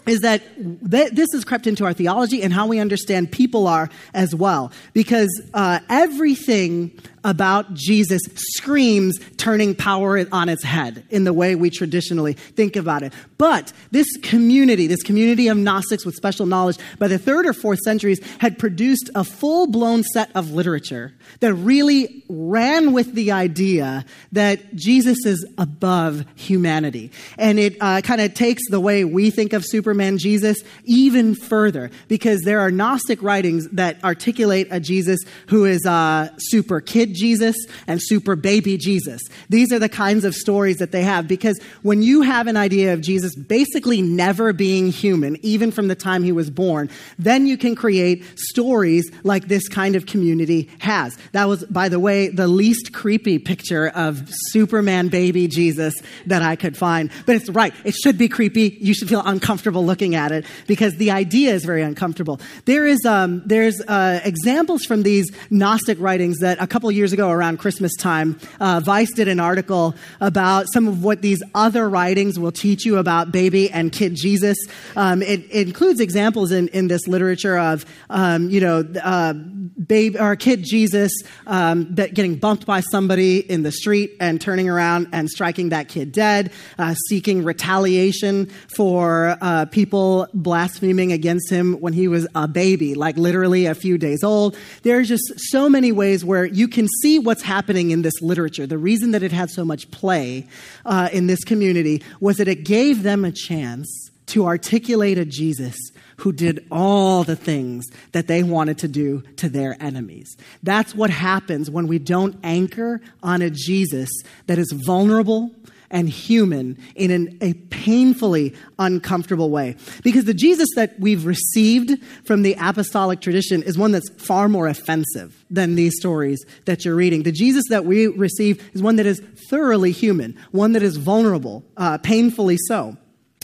is 0.05 0.21
that 0.21 0.41
th- 0.89 1.11
this 1.11 1.27
has 1.33 1.43
crept 1.45 1.67
into 1.67 1.85
our 1.85 1.93
theology 1.93 2.41
and 2.41 2.53
how 2.53 2.67
we 2.67 2.79
understand 2.79 3.31
people 3.31 3.67
are 3.67 3.89
as 4.13 4.33
well. 4.35 4.71
Because 4.93 5.29
uh, 5.53 5.79
everything 5.89 6.91
about 7.23 7.73
Jesus 7.73 8.21
screams 8.35 9.19
turning 9.37 9.75
power 9.75 10.25
on 10.31 10.49
its 10.49 10.63
head 10.63 11.03
in 11.09 11.23
the 11.23 11.33
way 11.33 11.55
we 11.55 11.69
traditionally 11.69 12.33
think 12.33 12.75
about 12.75 13.03
it. 13.03 13.13
But 13.37 13.73
this 13.91 14.07
community, 14.21 14.87
this 14.87 15.03
community 15.03 15.47
of 15.47 15.57
Gnostics 15.57 16.05
with 16.05 16.15
special 16.15 16.45
knowledge, 16.45 16.77
by 16.99 17.07
the 17.07 17.17
third 17.17 17.45
or 17.45 17.53
fourth 17.53 17.79
centuries, 17.79 18.19
had 18.39 18.57
produced 18.57 19.09
a 19.15 19.23
full 19.23 19.67
blown 19.67 20.03
set 20.03 20.29
of 20.35 20.51
literature 20.51 21.13
that 21.39 21.53
really 21.53 22.23
ran 22.29 22.93
with 22.93 23.13
the 23.13 23.31
idea 23.31 24.05
that 24.31 24.75
Jesus 24.75 25.17
is 25.25 25.45
above 25.57 26.25
humanity. 26.35 27.11
And 27.37 27.59
it 27.59 27.77
uh, 27.79 28.01
kind 28.01 28.21
of 28.21 28.33
takes 28.33 28.63
the 28.69 28.79
way 28.79 29.05
we 29.05 29.29
think 29.29 29.53
of 29.53 29.63
Superman 29.65 30.17
Jesus 30.17 30.57
even 30.83 31.35
further, 31.35 31.91
because 32.07 32.41
there 32.41 32.59
are 32.59 32.71
Gnostic 32.71 33.21
writings 33.21 33.67
that 33.69 34.03
articulate 34.03 34.67
a 34.71 34.79
Jesus 34.79 35.19
who 35.47 35.65
is 35.65 35.85
a 35.85 36.31
super 36.37 36.81
kid 36.81 37.10
Jesus 37.11 37.55
and 37.87 37.99
super 38.01 38.35
baby 38.35 38.77
Jesus. 38.77 39.21
These 39.49 39.71
are 39.71 39.79
the 39.79 39.89
kinds 39.89 40.25
of 40.25 40.35
stories 40.35 40.77
that 40.77 40.91
they 40.91 41.03
have 41.03 41.27
because 41.27 41.59
when 41.81 42.01
you 42.01 42.21
have 42.21 42.47
an 42.47 42.57
idea 42.57 42.93
of 42.93 43.01
Jesus 43.01 43.35
basically 43.35 44.01
never 44.01 44.53
being 44.53 44.91
human, 44.91 45.37
even 45.43 45.71
from 45.71 45.87
the 45.87 45.95
time 45.95 46.23
he 46.23 46.31
was 46.31 46.49
born, 46.49 46.89
then 47.17 47.47
you 47.47 47.57
can 47.57 47.75
create 47.75 48.23
stories 48.37 49.11
like 49.23 49.47
this 49.47 49.67
kind 49.67 49.95
of 49.95 50.05
community 50.05 50.69
has. 50.79 51.17
That 51.31 51.47
was, 51.47 51.63
by 51.65 51.89
the 51.89 51.99
way, 51.99 52.29
the 52.29 52.47
least 52.47 52.93
creepy 52.93 53.39
picture 53.39 53.89
of 53.89 54.29
Superman 54.49 55.07
baby 55.07 55.47
Jesus 55.47 55.93
that 56.25 56.41
I 56.41 56.55
could 56.55 56.77
find. 56.77 57.09
But 57.25 57.35
it's 57.35 57.49
right. 57.49 57.73
It 57.83 57.95
should 57.95 58.17
be 58.17 58.29
creepy. 58.29 58.77
You 58.79 58.93
should 58.93 59.09
feel 59.09 59.23
uncomfortable 59.25 59.85
looking 59.85 60.15
at 60.15 60.31
it 60.31 60.45
because 60.67 60.95
the 60.97 61.11
idea 61.11 61.53
is 61.53 61.65
very 61.65 61.81
uncomfortable. 61.81 62.39
There 62.65 62.85
is, 62.85 63.03
um, 63.05 63.41
there's 63.45 63.81
uh, 63.81 64.21
examples 64.23 64.83
from 64.83 65.03
these 65.03 65.31
Gnostic 65.49 65.99
writings 65.99 66.37
that 66.39 66.61
a 66.61 66.67
couple 66.67 66.91
years 66.91 67.00
ago 67.01 67.31
around 67.31 67.57
Christmas 67.57 67.95
time, 67.97 68.39
uh, 68.59 68.79
Vice 68.83 69.11
did 69.13 69.27
an 69.27 69.39
article 69.39 69.95
about 70.19 70.67
some 70.71 70.87
of 70.87 71.03
what 71.03 71.21
these 71.21 71.41
other 71.55 71.89
writings 71.89 72.37
will 72.37 72.51
teach 72.51 72.85
you 72.85 72.97
about 72.97 73.31
baby 73.31 73.71
and 73.71 73.91
kid 73.91 74.15
Jesus. 74.15 74.57
Um, 74.95 75.21
it, 75.23 75.45
it, 75.49 75.67
includes 75.67 75.99
examples 75.99 76.51
in, 76.51 76.67
in 76.69 76.87
this 76.87 77.07
literature 77.07 77.57
of, 77.57 77.85
um, 78.09 78.49
you 78.49 78.61
know, 78.61 78.85
uh, 79.03 79.33
baby 79.33 80.19
or 80.19 80.35
kid 80.35 80.63
Jesus 80.63 81.11
um, 81.47 81.93
getting 81.95 82.35
bumped 82.35 82.65
by 82.65 82.81
somebody 82.81 83.39
in 83.39 83.63
the 83.63 83.71
street 83.71 84.15
and 84.19 84.39
turning 84.39 84.69
around 84.69 85.07
and 85.11 85.29
striking 85.29 85.69
that 85.69 85.87
kid 85.87 86.11
dead, 86.11 86.51
uh, 86.77 86.93
seeking 87.07 87.43
retaliation 87.43 88.47
for 88.75 89.37
uh, 89.41 89.65
people 89.65 90.27
blaspheming 90.33 91.11
against 91.11 91.49
him 91.49 91.73
when 91.79 91.93
he 91.93 92.07
was 92.07 92.27
a 92.35 92.47
baby, 92.47 92.95
like 92.95 93.17
literally 93.17 93.65
a 93.65 93.75
few 93.75 93.97
days 93.97 94.23
old. 94.23 94.55
There's 94.83 95.07
just 95.07 95.23
so 95.37 95.69
many 95.69 95.91
ways 95.91 96.23
where 96.23 96.45
you 96.45 96.67
can 96.67 96.87
see 97.01 97.19
what's 97.19 97.41
happening 97.41 97.91
in 97.91 98.01
this 98.01 98.21
literature. 98.21 98.67
The 98.67 98.77
reason 98.77 99.11
that 99.11 99.23
it 99.23 99.31
had 99.31 99.49
so 99.49 99.65
much 99.65 99.89
play 99.91 100.47
uh, 100.85 101.09
in 101.11 101.27
this 101.27 101.43
community 101.43 102.03
was 102.19 102.37
that 102.37 102.47
it 102.47 102.63
gave 102.63 103.03
them 103.03 103.25
a 103.25 103.31
chance 103.31 104.11
to 104.27 104.45
articulate 104.45 105.17
a 105.17 105.25
Jesus 105.25 105.75
who 106.17 106.31
did 106.31 106.65
all 106.71 107.23
the 107.23 107.35
things 107.35 107.85
that 108.11 108.27
they 108.27 108.43
wanted 108.43 108.77
to 108.77 108.87
do 108.87 109.21
to 109.37 109.49
their 109.49 109.75
enemies. 109.81 110.37
That's 110.63 110.95
what 110.95 111.09
happens 111.09 111.69
when 111.69 111.87
we 111.87 111.99
don't 111.99 112.37
anchor 112.43 113.01
on 113.21 113.41
a 113.41 113.49
Jesus 113.49 114.09
that 114.45 114.57
is 114.57 114.71
vulnerable 114.85 115.51
and 115.91 116.09
human 116.09 116.77
in 116.95 117.11
an, 117.11 117.37
a 117.41 117.53
painfully 117.53 118.55
uncomfortable 118.79 119.49
way. 119.49 119.75
Because 120.03 120.25
the 120.25 120.33
Jesus 120.33 120.69
that 120.75 120.99
we've 120.99 121.25
received 121.25 122.03
from 122.25 122.41
the 122.41 122.55
apostolic 122.59 123.21
tradition 123.21 123.61
is 123.61 123.77
one 123.77 123.91
that's 123.91 124.09
far 124.17 124.49
more 124.49 124.67
offensive 124.67 125.45
than 125.49 125.75
these 125.75 125.95
stories 125.97 126.43
that 126.65 126.83
you're 126.83 126.95
reading. 126.95 127.23
The 127.23 127.31
Jesus 127.31 127.65
that 127.69 127.85
we 127.85 128.07
receive 128.07 128.67
is 128.73 128.81
one 128.81 128.95
that 128.95 129.05
is 129.05 129.21
thoroughly 129.49 129.91
human, 129.91 130.37
one 130.51 130.71
that 130.73 130.83
is 130.83 130.97
vulnerable, 130.97 131.63
uh, 131.77 131.97
painfully 131.99 132.57
so. 132.67 132.97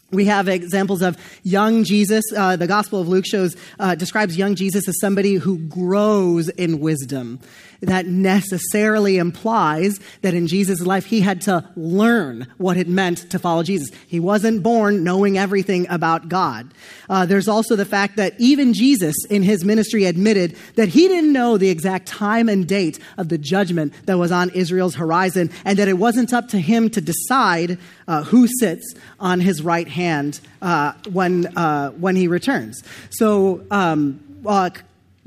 We 0.10 0.24
have 0.26 0.48
examples 0.48 1.02
of 1.02 1.18
young 1.44 1.84
Jesus. 1.84 2.24
Uh, 2.34 2.56
the 2.56 2.66
Gospel 2.68 3.02
of 3.02 3.10
Luke 3.10 3.26
shows 3.26 3.58
uh, 3.78 3.94
describes 3.96 4.38
young 4.38 4.56
Jesus 4.56 4.88
as 4.88 4.98
somebody 5.02 5.34
who 5.36 5.58
grows 5.58 6.48
in 6.48 6.80
wisdom 6.80 7.42
that 7.82 8.06
necessarily 8.06 9.18
implies 9.18 10.00
that 10.22 10.34
in 10.34 10.48
Jesus' 10.48 10.82
life 10.82 11.06
he 11.06 11.22
had 11.22 11.42
to 11.42 11.68
learn 11.76 12.48
what 12.58 12.78
it 12.78 12.88
meant 12.88 13.30
to 13.32 13.40
follow 13.40 13.64
Jesus. 13.64 13.92
He 14.08 14.20
wasn't 14.20 14.64
born 14.64 15.04
knowing 15.04 15.38
everything 15.38 15.88
about 15.90 16.30
God. 16.30 16.74
Uh, 17.10 17.26
there's 17.26 17.48
also 17.48 17.76
the 17.76 17.86
fact 17.86 18.18
that 18.18 18.34
even 18.38 18.74
Jesus 18.74 19.16
in 19.30 19.44
his 19.44 19.64
ministry 19.64 20.06
admitted 20.06 20.56
that 20.76 20.90
he 20.90 21.08
didn't 21.08 21.34
know 21.34 21.58
the 21.58 21.70
exact 21.70 22.08
time 22.08 22.50
and 22.50 22.68
date 22.68 23.00
of 23.18 23.30
the 23.30 23.38
judgment 23.38 23.94
that 24.06 24.18
was 24.18 24.32
on 24.32 24.50
Israel's 24.52 24.96
horizon 24.96 25.50
and 25.66 25.78
that 25.80 25.88
it 25.88 25.98
wasn't 25.98 26.34
up 26.34 26.48
to 26.50 26.60
him 26.60 26.90
to 26.90 27.02
decide 27.02 27.78
uh, 28.08 28.24
who 28.24 28.48
sits 28.60 28.94
on 29.20 29.40
his 29.40 29.62
right 29.62 29.88
hand 29.88 30.40
uh, 30.62 30.94
when, 31.12 31.48
uh, 31.58 31.92
when 31.92 32.16
he 32.16 32.28
returns. 32.28 32.82
So, 33.10 33.66
um, 33.72 34.24
uh, 34.46 34.70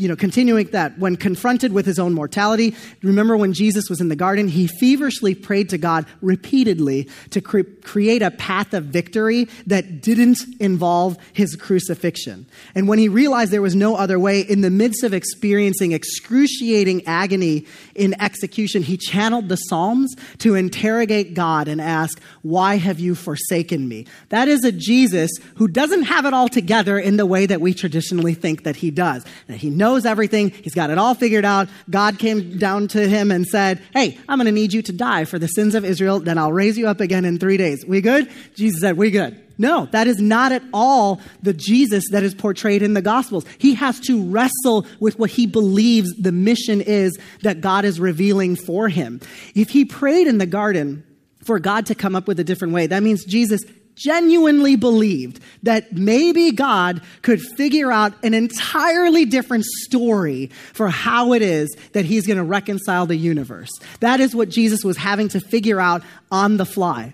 you 0.01 0.09
know, 0.09 0.17
continuing 0.17 0.67
that, 0.69 0.99
when 0.99 1.17
confronted 1.17 1.73
with 1.73 1.85
his 1.85 1.99
own 1.99 2.15
mortality, 2.15 2.75
remember 3.03 3.37
when 3.37 3.53
Jesus 3.53 3.91
was 3.91 4.01
in 4.01 4.09
the 4.09 4.17
garden, 4.17 4.49
he 4.49 4.67
feverishly 4.67 5.35
prayed 5.35 5.69
to 5.69 5.79
God 5.79 6.07
repeatedly 6.23 7.09
to 7.31 7.41
cre- 7.43 7.61
create 7.85 8.23
a 8.23 8.31
path 8.31 8.73
of 8.73 8.85
victory 8.85 9.47
that 9.67 10.01
didn't 10.01 10.39
involve 10.59 11.19
his 11.35 11.55
crucifixion. 11.55 12.47
And 12.75 12.89
when 12.89 12.99
he 12.99 13.09
realized 13.09 13.53
there 13.53 13.61
was 13.61 13.77
no 13.77 13.95
other 13.95 14.19
way, 14.19 14.41
in 14.41 14.63
the 14.63 14.71
midst 14.71 15.05
of 15.05 15.13
experiencing 15.13 15.93
excruciating 15.93 17.07
agony 17.07 17.67
in 17.95 18.21
execution, 18.21 18.83
he 18.83 18.97
channeled 18.97 19.49
the 19.49 19.57
Psalms 19.57 20.15
to 20.39 20.55
interrogate 20.55 21.35
God 21.35 21.69
and 21.69 21.81
ask, 21.81 22.21
Why 22.43 22.77
have 22.77 23.01
you 23.01 23.15
forsaken 23.15 23.89
me? 23.89 24.07
That 24.29 24.49
is 24.49 24.65
a 24.65 24.73
Jesus 24.73 25.31
who 25.57 25.69
doesn't 25.69 26.05
have 26.05 26.27
it 26.27 26.35
all 26.35 26.49
together 26.49 26.99
in 26.99 27.17
the 27.17 27.27
way 27.27 27.47
that 27.47 27.61
we 27.61 27.75
traditionally 27.75 28.35
think 28.35 28.65
that 28.65 28.77
he 28.77 28.91
does. 28.91 29.25
That 29.49 29.59
he 29.59 29.71
knows 29.71 30.07
everything. 30.07 30.51
He's 30.51 30.75
got 30.75 30.91
it 30.91 30.99
all 30.99 31.15
figured 31.15 31.45
out. 31.45 31.69
God 31.89 32.19
came 32.19 32.59
down 32.59 32.89
to 32.89 33.09
him 33.09 33.31
and 33.31 33.47
said, 33.47 33.83
Hey, 33.93 34.19
I'm 34.29 34.39
going 34.39 34.47
to 34.47 34.53
need 34.53 34.73
you 34.73 34.83
to 34.83 34.93
die 34.93 35.25
for 35.25 35.39
the 35.39 35.49
sins 35.49 35.75
of 35.75 35.85
Israel. 35.85 36.21
Then 36.21 36.39
I'll 36.39 36.53
raise 36.53 36.79
you 36.79 36.89
up 36.89 37.01
again 37.01 37.25
in 37.25 37.39
three 37.39 37.57
days. 37.57 37.85
We 37.87 38.01
good? 38.01 38.31
Jesus 38.55 38.81
said, 38.81 38.97
We 38.97 39.11
good. 39.11 39.41
No, 39.61 39.85
that 39.93 40.07
is 40.07 40.19
not 40.19 40.53
at 40.53 40.63
all 40.73 41.21
the 41.43 41.53
Jesus 41.53 42.05
that 42.13 42.23
is 42.23 42.35
portrayed 42.35 42.81
in 42.81 42.95
the 42.95 43.03
Gospels. 43.03 43.45
He 43.59 43.75
has 43.75 44.01
to 44.01 44.23
wrestle 44.25 44.87
with 45.01 45.19
what 45.19 45.29
he 45.29 45.47
believes 45.47 46.11
the 46.17 46.33
mission 46.33 46.81
is 46.81 47.19
that 47.43 47.61
God 47.61 47.85
is 47.85 48.01
revealing 48.01 48.57
for 48.57 48.89
him. 48.89 49.21
If 49.55 49.69
he 49.69 49.85
prayed 49.85 50.27
in 50.27 50.39
the 50.39 50.47
garden 50.47 51.05
for 51.45 51.59
God 51.59 51.85
to 51.87 51.95
come 51.95 52.17
up 52.17 52.27
with 52.27 52.41
a 52.41 52.45
different 52.45 52.73
way, 52.73 52.87
that 52.87 53.03
means 53.03 53.23
Jesus 53.27 53.61
genuinely 53.97 54.77
believed 54.77 55.41
that 55.63 55.93
maybe 55.93 56.53
God 56.53 57.03
could 57.21 57.43
figure 57.43 57.93
out 57.93 58.15
an 58.25 58.33
entirely 58.33 59.27
different 59.27 59.67
story 59.67 60.47
for 60.73 60.89
how 60.89 61.35
it 61.35 61.43
is 61.43 61.69
that 61.93 62.07
he's 62.07 62.27
going 62.27 62.39
to 62.39 62.45
reconcile 62.45 63.05
the 63.05 63.15
universe. 63.15 63.69
That 64.01 64.21
is 64.21 64.35
what 64.35 64.49
Jesus 64.49 64.83
was 64.85 64.97
having 64.97 65.29
to 65.29 65.39
figure 65.41 65.83
out 65.83 66.03
on 66.33 66.57
the 66.57 66.65
fly. 66.65 67.13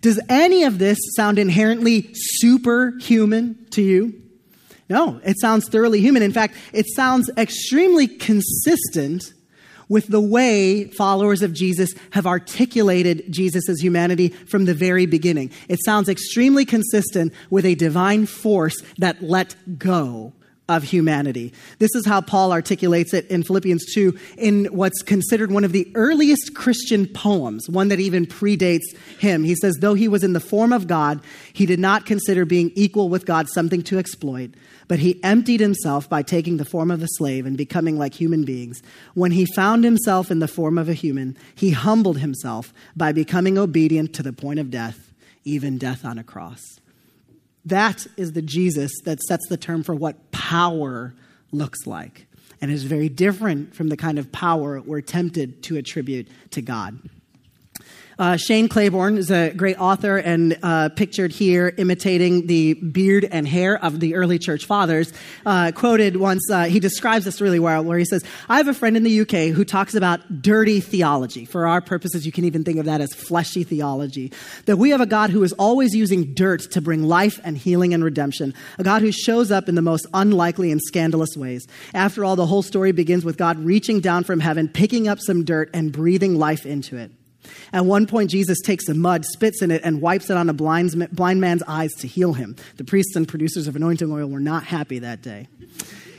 Does 0.00 0.20
any 0.28 0.64
of 0.64 0.78
this 0.78 0.98
sound 1.16 1.38
inherently 1.38 2.10
superhuman 2.14 3.66
to 3.70 3.82
you? 3.82 4.22
No, 4.88 5.20
it 5.24 5.38
sounds 5.40 5.68
thoroughly 5.68 6.00
human. 6.00 6.22
In 6.22 6.32
fact, 6.32 6.54
it 6.72 6.86
sounds 6.94 7.30
extremely 7.36 8.06
consistent 8.06 9.34
with 9.88 10.06
the 10.08 10.20
way 10.20 10.84
followers 10.84 11.42
of 11.42 11.52
Jesus 11.52 11.94
have 12.10 12.26
articulated 12.26 13.24
Jesus' 13.30 13.80
humanity 13.80 14.28
from 14.28 14.64
the 14.66 14.74
very 14.74 15.06
beginning. 15.06 15.50
It 15.68 15.80
sounds 15.84 16.08
extremely 16.08 16.64
consistent 16.64 17.32
with 17.50 17.64
a 17.64 17.74
divine 17.74 18.26
force 18.26 18.76
that 18.98 19.22
let 19.22 19.56
go 19.78 20.32
of 20.68 20.82
humanity. 20.82 21.52
This 21.78 21.94
is 21.94 22.04
how 22.04 22.20
Paul 22.20 22.52
articulates 22.52 23.14
it 23.14 23.26
in 23.28 23.42
Philippians 23.42 23.86
2 23.94 24.18
in 24.36 24.66
what's 24.66 25.00
considered 25.00 25.50
one 25.50 25.64
of 25.64 25.72
the 25.72 25.90
earliest 25.94 26.54
Christian 26.54 27.06
poems, 27.06 27.68
one 27.70 27.88
that 27.88 28.00
even 28.00 28.26
predates 28.26 28.94
him. 29.18 29.44
He 29.44 29.54
says, 29.54 29.78
Though 29.80 29.94
he 29.94 30.08
was 30.08 30.22
in 30.22 30.34
the 30.34 30.40
form 30.40 30.74
of 30.74 30.86
God, 30.86 31.20
he 31.54 31.64
did 31.64 31.80
not 31.80 32.04
consider 32.04 32.44
being 32.44 32.70
equal 32.74 33.08
with 33.08 33.24
God 33.24 33.48
something 33.48 33.82
to 33.84 33.98
exploit, 33.98 34.50
but 34.88 34.98
he 34.98 35.22
emptied 35.24 35.60
himself 35.60 36.06
by 36.08 36.22
taking 36.22 36.58
the 36.58 36.66
form 36.66 36.90
of 36.90 37.02
a 37.02 37.08
slave 37.12 37.46
and 37.46 37.56
becoming 37.56 37.98
like 37.98 38.12
human 38.12 38.44
beings. 38.44 38.82
When 39.14 39.32
he 39.32 39.46
found 39.46 39.84
himself 39.84 40.30
in 40.30 40.40
the 40.40 40.48
form 40.48 40.76
of 40.76 40.90
a 40.90 40.94
human, 40.94 41.36
he 41.54 41.70
humbled 41.70 42.18
himself 42.18 42.74
by 42.94 43.12
becoming 43.12 43.56
obedient 43.56 44.12
to 44.14 44.22
the 44.22 44.34
point 44.34 44.60
of 44.60 44.70
death, 44.70 45.12
even 45.44 45.78
death 45.78 46.04
on 46.04 46.18
a 46.18 46.24
cross. 46.24 46.78
That 47.68 48.06
is 48.16 48.32
the 48.32 48.42
Jesus 48.42 48.92
that 49.04 49.20
sets 49.20 49.46
the 49.48 49.58
term 49.58 49.82
for 49.82 49.94
what 49.94 50.30
power 50.30 51.14
looks 51.52 51.86
like 51.86 52.26
and 52.60 52.70
is 52.70 52.84
very 52.84 53.10
different 53.10 53.74
from 53.74 53.88
the 53.88 53.96
kind 53.96 54.18
of 54.18 54.32
power 54.32 54.80
we're 54.80 55.02
tempted 55.02 55.62
to 55.64 55.76
attribute 55.76 56.28
to 56.52 56.62
God. 56.62 56.98
Uh, 58.18 58.36
Shane 58.36 58.68
Claiborne 58.68 59.16
is 59.16 59.30
a 59.30 59.52
great 59.52 59.78
author 59.78 60.16
and 60.16 60.58
uh, 60.64 60.88
pictured 60.88 61.30
here 61.30 61.72
imitating 61.76 62.48
the 62.48 62.74
beard 62.74 63.24
and 63.30 63.46
hair 63.46 63.82
of 63.82 64.00
the 64.00 64.16
early 64.16 64.40
church 64.40 64.64
fathers. 64.64 65.12
Uh, 65.46 65.70
quoted 65.72 66.16
once, 66.16 66.42
uh, 66.50 66.64
he 66.64 66.80
describes 66.80 67.24
this 67.24 67.40
really 67.40 67.60
well, 67.60 67.84
where 67.84 67.96
he 67.96 68.04
says, 68.04 68.24
I 68.48 68.56
have 68.56 68.66
a 68.66 68.74
friend 68.74 68.96
in 68.96 69.04
the 69.04 69.20
UK 69.20 69.54
who 69.54 69.64
talks 69.64 69.94
about 69.94 70.42
dirty 70.42 70.80
theology. 70.80 71.44
For 71.44 71.68
our 71.68 71.80
purposes, 71.80 72.26
you 72.26 72.32
can 72.32 72.44
even 72.44 72.64
think 72.64 72.78
of 72.78 72.86
that 72.86 73.00
as 73.00 73.14
fleshy 73.14 73.62
theology. 73.62 74.32
That 74.64 74.78
we 74.78 74.90
have 74.90 75.00
a 75.00 75.06
God 75.06 75.30
who 75.30 75.44
is 75.44 75.52
always 75.52 75.94
using 75.94 76.34
dirt 76.34 76.72
to 76.72 76.80
bring 76.80 77.04
life 77.04 77.38
and 77.44 77.56
healing 77.56 77.94
and 77.94 78.02
redemption, 78.02 78.52
a 78.78 78.82
God 78.82 79.00
who 79.00 79.12
shows 79.12 79.52
up 79.52 79.68
in 79.68 79.76
the 79.76 79.82
most 79.82 80.06
unlikely 80.12 80.72
and 80.72 80.80
scandalous 80.82 81.36
ways. 81.36 81.68
After 81.94 82.24
all, 82.24 82.34
the 82.34 82.46
whole 82.46 82.62
story 82.62 82.90
begins 82.90 83.24
with 83.24 83.36
God 83.36 83.60
reaching 83.60 84.00
down 84.00 84.24
from 84.24 84.40
heaven, 84.40 84.66
picking 84.66 85.06
up 85.06 85.20
some 85.20 85.44
dirt, 85.44 85.70
and 85.72 85.92
breathing 85.92 86.36
life 86.36 86.66
into 86.66 86.96
it. 86.96 87.12
At 87.72 87.84
one 87.84 88.06
point, 88.06 88.30
Jesus 88.30 88.58
takes 88.60 88.86
some 88.86 88.98
mud, 88.98 89.24
spits 89.24 89.62
in 89.62 89.70
it, 89.70 89.82
and 89.84 90.00
wipes 90.00 90.30
it 90.30 90.36
on 90.36 90.48
a 90.48 90.52
blind, 90.52 91.08
blind 91.12 91.40
man's 91.40 91.62
eyes 91.66 91.92
to 91.98 92.06
heal 92.06 92.32
him. 92.32 92.56
The 92.76 92.84
priests 92.84 93.16
and 93.16 93.28
producers 93.28 93.66
of 93.66 93.76
anointing 93.76 94.10
oil 94.10 94.28
were 94.28 94.40
not 94.40 94.64
happy 94.64 94.98
that 95.00 95.22
day. 95.22 95.48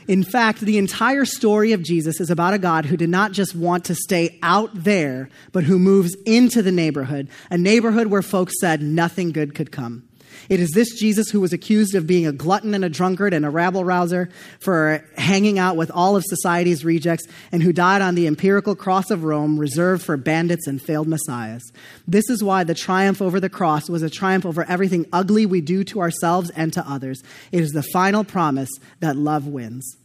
In 0.08 0.24
fact, 0.24 0.60
the 0.60 0.78
entire 0.78 1.24
story 1.24 1.72
of 1.72 1.82
Jesus 1.82 2.20
is 2.20 2.30
about 2.30 2.54
a 2.54 2.58
God 2.58 2.86
who 2.86 2.96
did 2.96 3.10
not 3.10 3.32
just 3.32 3.54
want 3.54 3.84
to 3.84 3.94
stay 3.94 4.38
out 4.42 4.70
there, 4.74 5.28
but 5.52 5.64
who 5.64 5.78
moves 5.78 6.16
into 6.26 6.62
the 6.62 6.72
neighborhood, 6.72 7.28
a 7.50 7.58
neighborhood 7.58 8.08
where 8.08 8.22
folks 8.22 8.54
said 8.60 8.82
nothing 8.82 9.30
good 9.30 9.54
could 9.54 9.70
come. 9.70 10.09
It 10.50 10.58
is 10.58 10.70
this 10.70 10.98
Jesus 10.98 11.30
who 11.30 11.40
was 11.40 11.52
accused 11.52 11.94
of 11.94 12.08
being 12.08 12.26
a 12.26 12.32
glutton 12.32 12.74
and 12.74 12.84
a 12.84 12.88
drunkard 12.88 13.32
and 13.32 13.46
a 13.46 13.50
rabble 13.50 13.84
rouser 13.84 14.28
for 14.58 15.04
hanging 15.16 15.60
out 15.60 15.76
with 15.76 15.92
all 15.92 16.16
of 16.16 16.24
society's 16.26 16.84
rejects 16.84 17.24
and 17.52 17.62
who 17.62 17.72
died 17.72 18.02
on 18.02 18.16
the 18.16 18.26
empirical 18.26 18.74
cross 18.74 19.12
of 19.12 19.22
Rome 19.22 19.60
reserved 19.60 20.02
for 20.02 20.16
bandits 20.16 20.66
and 20.66 20.82
failed 20.82 21.06
messiahs. 21.06 21.62
This 22.08 22.28
is 22.28 22.42
why 22.42 22.64
the 22.64 22.74
triumph 22.74 23.22
over 23.22 23.38
the 23.38 23.48
cross 23.48 23.88
was 23.88 24.02
a 24.02 24.10
triumph 24.10 24.44
over 24.44 24.64
everything 24.64 25.06
ugly 25.12 25.46
we 25.46 25.60
do 25.60 25.84
to 25.84 26.00
ourselves 26.00 26.50
and 26.50 26.72
to 26.72 26.84
others. 26.84 27.22
It 27.52 27.60
is 27.60 27.70
the 27.70 27.84
final 27.84 28.24
promise 28.24 28.70
that 28.98 29.14
love 29.14 29.46
wins. 29.46 29.99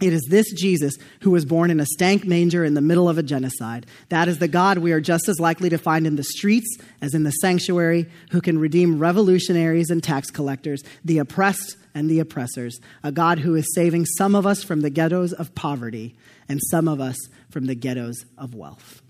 It 0.00 0.12
is 0.12 0.24
this 0.28 0.52
Jesus 0.52 0.96
who 1.22 1.30
was 1.30 1.44
born 1.44 1.70
in 1.70 1.80
a 1.80 1.86
stank 1.86 2.24
manger 2.24 2.64
in 2.64 2.74
the 2.74 2.80
middle 2.80 3.08
of 3.08 3.18
a 3.18 3.22
genocide. 3.22 3.86
That 4.10 4.28
is 4.28 4.38
the 4.38 4.46
God 4.46 4.78
we 4.78 4.92
are 4.92 5.00
just 5.00 5.28
as 5.28 5.40
likely 5.40 5.68
to 5.70 5.78
find 5.78 6.06
in 6.06 6.16
the 6.16 6.22
streets 6.22 6.76
as 7.00 7.14
in 7.14 7.24
the 7.24 7.32
sanctuary, 7.32 8.08
who 8.30 8.40
can 8.40 8.58
redeem 8.58 8.98
revolutionaries 8.98 9.90
and 9.90 10.02
tax 10.02 10.30
collectors, 10.30 10.82
the 11.04 11.18
oppressed 11.18 11.76
and 11.94 12.08
the 12.08 12.20
oppressors. 12.20 12.78
A 13.02 13.10
God 13.10 13.40
who 13.40 13.56
is 13.56 13.74
saving 13.74 14.06
some 14.06 14.36
of 14.36 14.46
us 14.46 14.62
from 14.62 14.82
the 14.82 14.90
ghettos 14.90 15.32
of 15.32 15.54
poverty 15.54 16.16
and 16.48 16.60
some 16.70 16.86
of 16.86 17.00
us 17.00 17.16
from 17.50 17.66
the 17.66 17.74
ghettos 17.74 18.24
of 18.36 18.54
wealth. 18.54 19.02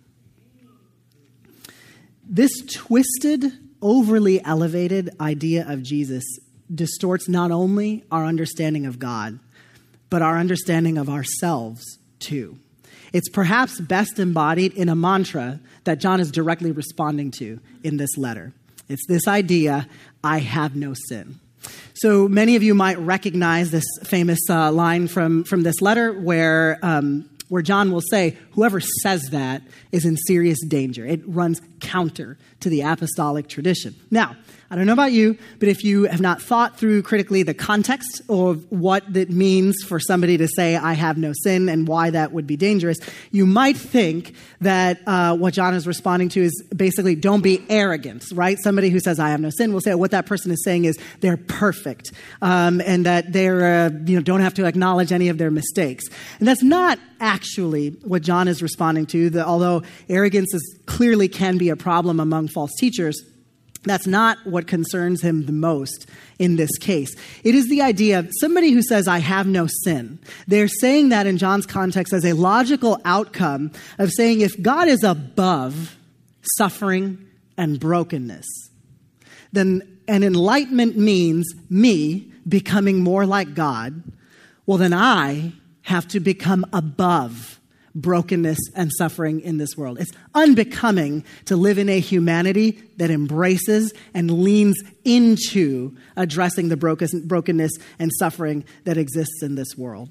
This 2.24 2.62
twisted, 2.66 3.44
overly 3.82 4.42
elevated 4.44 5.10
idea 5.20 5.66
of 5.68 5.82
Jesus 5.82 6.24
distorts 6.74 7.28
not 7.28 7.50
only 7.50 8.04
our 8.10 8.24
understanding 8.24 8.86
of 8.86 8.98
God 8.98 9.38
but 10.10 10.22
our 10.22 10.38
understanding 10.38 10.98
of 10.98 11.08
ourselves 11.08 11.84
too. 12.18 12.58
It's 13.12 13.28
perhaps 13.28 13.80
best 13.80 14.18
embodied 14.18 14.74
in 14.74 14.88
a 14.88 14.94
mantra 14.94 15.60
that 15.84 15.98
John 15.98 16.20
is 16.20 16.30
directly 16.30 16.72
responding 16.72 17.30
to 17.32 17.60
in 17.82 17.96
this 17.96 18.16
letter. 18.16 18.52
It's 18.88 19.06
this 19.06 19.26
idea 19.26 19.88
I 20.22 20.38
have 20.38 20.76
no 20.76 20.94
sin. 21.08 21.40
So 21.94 22.28
many 22.28 22.56
of 22.56 22.62
you 22.62 22.74
might 22.74 22.98
recognize 22.98 23.70
this 23.70 23.84
famous 24.04 24.38
uh, 24.48 24.70
line 24.72 25.08
from, 25.08 25.44
from 25.44 25.62
this 25.62 25.80
letter 25.80 26.12
where, 26.12 26.78
um, 26.82 27.28
where 27.48 27.62
John 27.62 27.90
will 27.90 28.02
say, 28.10 28.36
whoever 28.58 28.80
says 28.80 29.22
that 29.30 29.62
is 29.92 30.04
in 30.04 30.16
serious 30.16 30.58
danger. 30.66 31.06
It 31.06 31.20
runs 31.28 31.62
counter 31.78 32.36
to 32.58 32.68
the 32.68 32.80
apostolic 32.80 33.46
tradition. 33.46 33.94
Now, 34.10 34.34
I 34.70 34.76
don't 34.76 34.84
know 34.84 34.92
about 34.92 35.12
you, 35.12 35.38
but 35.60 35.68
if 35.68 35.82
you 35.82 36.04
have 36.04 36.20
not 36.20 36.42
thought 36.42 36.76
through 36.76 37.02
critically 37.02 37.42
the 37.42 37.54
context 37.54 38.20
of 38.28 38.70
what 38.70 39.16
it 39.16 39.30
means 39.30 39.82
for 39.82 39.98
somebody 39.98 40.36
to 40.38 40.48
say, 40.48 40.76
I 40.76 40.92
have 40.92 41.16
no 41.16 41.32
sin, 41.32 41.68
and 41.70 41.88
why 41.88 42.10
that 42.10 42.32
would 42.32 42.46
be 42.46 42.56
dangerous, 42.56 42.98
you 43.30 43.46
might 43.46 43.78
think 43.78 44.34
that 44.60 45.00
uh, 45.06 45.36
what 45.36 45.54
John 45.54 45.72
is 45.72 45.86
responding 45.86 46.28
to 46.30 46.42
is 46.42 46.64
basically 46.76 47.14
don't 47.14 47.40
be 47.40 47.64
arrogant, 47.70 48.24
right? 48.34 48.58
Somebody 48.62 48.90
who 48.90 49.00
says, 49.00 49.18
I 49.18 49.30
have 49.30 49.40
no 49.40 49.50
sin 49.50 49.72
will 49.72 49.80
say 49.80 49.94
what 49.94 50.10
that 50.10 50.26
person 50.26 50.50
is 50.50 50.62
saying 50.64 50.84
is 50.84 50.98
they're 51.20 51.38
perfect 51.38 52.12
um, 52.42 52.82
and 52.82 53.06
that 53.06 53.32
they're, 53.32 53.86
uh, 53.86 53.90
you 54.04 54.16
know, 54.16 54.22
don't 54.22 54.40
have 54.40 54.54
to 54.54 54.66
acknowledge 54.66 55.12
any 55.12 55.28
of 55.28 55.38
their 55.38 55.50
mistakes. 55.50 56.04
And 56.40 56.48
that's 56.48 56.62
not 56.62 56.98
actually 57.20 57.90
what 58.04 58.22
John 58.22 58.47
is 58.48 58.62
responding 58.62 59.06
to, 59.06 59.30
the, 59.30 59.46
although 59.46 59.82
arrogance 60.08 60.52
is, 60.54 60.78
clearly 60.86 61.28
can 61.28 61.58
be 61.58 61.68
a 61.68 61.76
problem 61.76 62.20
among 62.20 62.48
false 62.48 62.74
teachers. 62.78 63.22
That's 63.84 64.06
not 64.06 64.38
what 64.44 64.66
concerns 64.66 65.22
him 65.22 65.46
the 65.46 65.52
most 65.52 66.06
in 66.38 66.56
this 66.56 66.76
case. 66.78 67.14
It 67.44 67.54
is 67.54 67.68
the 67.68 67.82
idea 67.82 68.18
of 68.18 68.30
somebody 68.40 68.72
who 68.72 68.82
says, 68.82 69.06
I 69.06 69.18
have 69.18 69.46
no 69.46 69.68
sin. 69.84 70.18
They're 70.46 70.68
saying 70.68 71.10
that 71.10 71.26
in 71.26 71.38
John's 71.38 71.66
context 71.66 72.12
as 72.12 72.24
a 72.24 72.32
logical 72.32 73.00
outcome 73.04 73.70
of 73.98 74.10
saying 74.10 74.40
if 74.40 74.60
God 74.60 74.88
is 74.88 75.04
above 75.04 75.96
suffering 76.56 77.24
and 77.56 77.78
brokenness, 77.78 78.46
then 79.52 79.98
an 80.08 80.24
enlightenment 80.24 80.96
means 80.96 81.46
me 81.70 82.32
becoming 82.48 83.00
more 83.00 83.26
like 83.26 83.54
God. 83.54 84.02
Well, 84.66 84.78
then 84.78 84.92
I 84.92 85.52
have 85.82 86.08
to 86.08 86.20
become 86.20 86.66
above 86.72 87.57
brokenness 88.00 88.58
and 88.74 88.90
suffering 88.96 89.40
in 89.40 89.58
this 89.58 89.76
world. 89.76 89.98
It's 90.00 90.12
unbecoming 90.34 91.24
to 91.46 91.56
live 91.56 91.78
in 91.78 91.88
a 91.88 92.00
humanity 92.00 92.82
that 92.96 93.10
embraces 93.10 93.92
and 94.14 94.30
leans 94.30 94.76
into 95.04 95.96
addressing 96.16 96.68
the 96.68 96.76
brokenness 96.76 97.72
and 97.98 98.10
suffering 98.18 98.64
that 98.84 98.96
exists 98.96 99.42
in 99.42 99.54
this 99.54 99.76
world. 99.76 100.10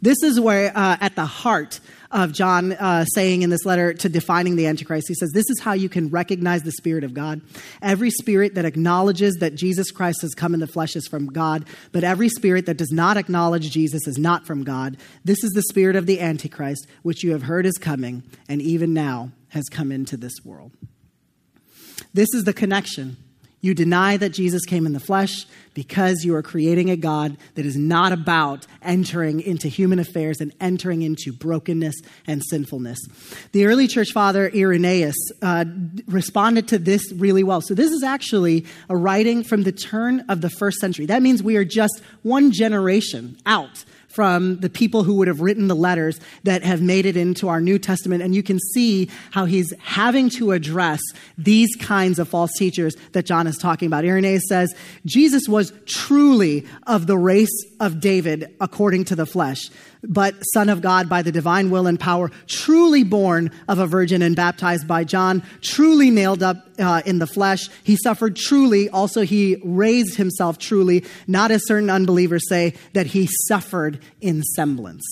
This 0.00 0.22
is 0.22 0.38
where, 0.40 0.76
uh, 0.76 0.96
at 1.00 1.16
the 1.16 1.26
heart 1.26 1.80
of 2.10 2.32
John 2.32 2.72
uh, 2.72 3.04
saying 3.04 3.42
in 3.42 3.50
this 3.50 3.64
letter 3.64 3.92
to 3.92 4.08
defining 4.08 4.56
the 4.56 4.66
Antichrist, 4.66 5.08
he 5.08 5.14
says, 5.14 5.30
This 5.32 5.50
is 5.50 5.60
how 5.60 5.72
you 5.72 5.88
can 5.88 6.08
recognize 6.08 6.62
the 6.62 6.72
Spirit 6.72 7.04
of 7.04 7.14
God. 7.14 7.40
Every 7.82 8.10
spirit 8.10 8.54
that 8.54 8.64
acknowledges 8.64 9.36
that 9.36 9.54
Jesus 9.54 9.90
Christ 9.90 10.22
has 10.22 10.34
come 10.34 10.54
in 10.54 10.60
the 10.60 10.66
flesh 10.66 10.96
is 10.96 11.06
from 11.06 11.26
God, 11.26 11.64
but 11.92 12.04
every 12.04 12.28
spirit 12.28 12.66
that 12.66 12.76
does 12.76 12.92
not 12.92 13.16
acknowledge 13.16 13.70
Jesus 13.70 14.06
is 14.06 14.18
not 14.18 14.46
from 14.46 14.64
God. 14.64 14.96
This 15.24 15.44
is 15.44 15.50
the 15.52 15.62
spirit 15.62 15.96
of 15.96 16.06
the 16.06 16.20
Antichrist, 16.20 16.86
which 17.02 17.22
you 17.22 17.32
have 17.32 17.42
heard 17.42 17.66
is 17.66 17.78
coming, 17.78 18.22
and 18.48 18.62
even 18.62 18.94
now 18.94 19.30
has 19.48 19.68
come 19.68 19.92
into 19.92 20.16
this 20.16 20.44
world. 20.44 20.72
This 22.14 22.28
is 22.32 22.44
the 22.44 22.52
connection 22.52 23.16
you 23.60 23.74
deny 23.74 24.16
that 24.16 24.30
Jesus 24.30 24.64
came 24.64 24.86
in 24.86 24.92
the 24.92 25.00
flesh 25.00 25.46
because 25.78 26.24
you 26.24 26.34
are 26.34 26.42
creating 26.42 26.90
a 26.90 26.96
God 26.96 27.36
that 27.54 27.64
is 27.64 27.76
not 27.76 28.10
about 28.10 28.66
entering 28.82 29.40
into 29.40 29.68
human 29.68 30.00
affairs 30.00 30.40
and 30.40 30.52
entering 30.60 31.02
into 31.02 31.32
brokenness 31.32 31.94
and 32.26 32.42
sinfulness. 32.50 32.98
The 33.52 33.64
early 33.64 33.86
church 33.86 34.08
father 34.12 34.50
Irenaeus 34.52 35.14
uh, 35.40 35.66
responded 36.08 36.66
to 36.66 36.80
this 36.80 37.12
really 37.12 37.44
well. 37.44 37.60
So, 37.60 37.74
this 37.74 37.92
is 37.92 38.02
actually 38.02 38.66
a 38.88 38.96
writing 38.96 39.44
from 39.44 39.62
the 39.62 39.70
turn 39.70 40.24
of 40.28 40.40
the 40.40 40.50
first 40.50 40.78
century. 40.80 41.06
That 41.06 41.22
means 41.22 41.44
we 41.44 41.56
are 41.56 41.64
just 41.64 42.02
one 42.22 42.50
generation 42.50 43.36
out 43.46 43.84
from 44.08 44.58
the 44.58 44.70
people 44.70 45.04
who 45.04 45.14
would 45.14 45.28
have 45.28 45.40
written 45.40 45.68
the 45.68 45.76
letters 45.76 46.18
that 46.42 46.64
have 46.64 46.82
made 46.82 47.06
it 47.06 47.16
into 47.16 47.48
our 47.48 47.60
New 47.60 47.78
Testament. 47.78 48.22
And 48.22 48.34
you 48.34 48.42
can 48.42 48.58
see 48.72 49.08
how 49.30 49.44
he's 49.44 49.72
having 49.78 50.28
to 50.30 50.50
address 50.50 51.00
these 51.36 51.76
kinds 51.76 52.18
of 52.18 52.28
false 52.28 52.50
teachers 52.58 52.96
that 53.12 53.26
John 53.26 53.46
is 53.46 53.56
talking 53.58 53.86
about. 53.86 54.04
Irenaeus 54.04 54.48
says, 54.48 54.74
Jesus 55.06 55.46
was 55.48 55.67
truly 55.86 56.66
of 56.86 57.06
the 57.06 57.18
race 57.18 57.64
of 57.80 58.00
David 58.00 58.54
according 58.60 59.04
to 59.06 59.16
the 59.16 59.26
flesh 59.26 59.70
but 60.02 60.34
Son 60.52 60.68
of 60.68 60.80
God 60.80 61.08
by 61.08 61.22
the 61.22 61.32
divine 61.32 61.70
will 61.70 61.86
and 61.86 61.98
power, 61.98 62.30
truly 62.46 63.02
born 63.02 63.50
of 63.68 63.78
a 63.78 63.86
virgin 63.86 64.22
and 64.22 64.36
baptized 64.36 64.86
by 64.86 65.04
John, 65.04 65.42
truly 65.60 66.10
nailed 66.10 66.42
up 66.42 66.68
uh, 66.78 67.02
in 67.04 67.18
the 67.18 67.26
flesh. 67.26 67.68
He 67.84 67.96
suffered 67.96 68.36
truly. 68.36 68.88
Also, 68.88 69.22
he 69.22 69.60
raised 69.64 70.16
himself 70.16 70.58
truly, 70.58 71.04
not 71.26 71.50
as 71.50 71.66
certain 71.66 71.90
unbelievers 71.90 72.48
say, 72.48 72.74
that 72.92 73.06
he 73.06 73.28
suffered 73.48 74.00
in 74.20 74.42
semblance. 74.42 75.04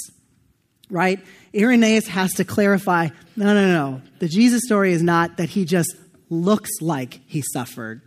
Right? 0.88 1.20
Irenaeus 1.54 2.06
has 2.08 2.34
to 2.34 2.44
clarify 2.44 3.08
no, 3.34 3.52
no, 3.52 3.66
no. 3.66 4.02
The 4.18 4.28
Jesus 4.28 4.62
story 4.64 4.92
is 4.92 5.02
not 5.02 5.36
that 5.38 5.50
he 5.50 5.64
just 5.64 5.94
looks 6.30 6.70
like 6.80 7.20
he 7.26 7.42
suffered 7.52 8.00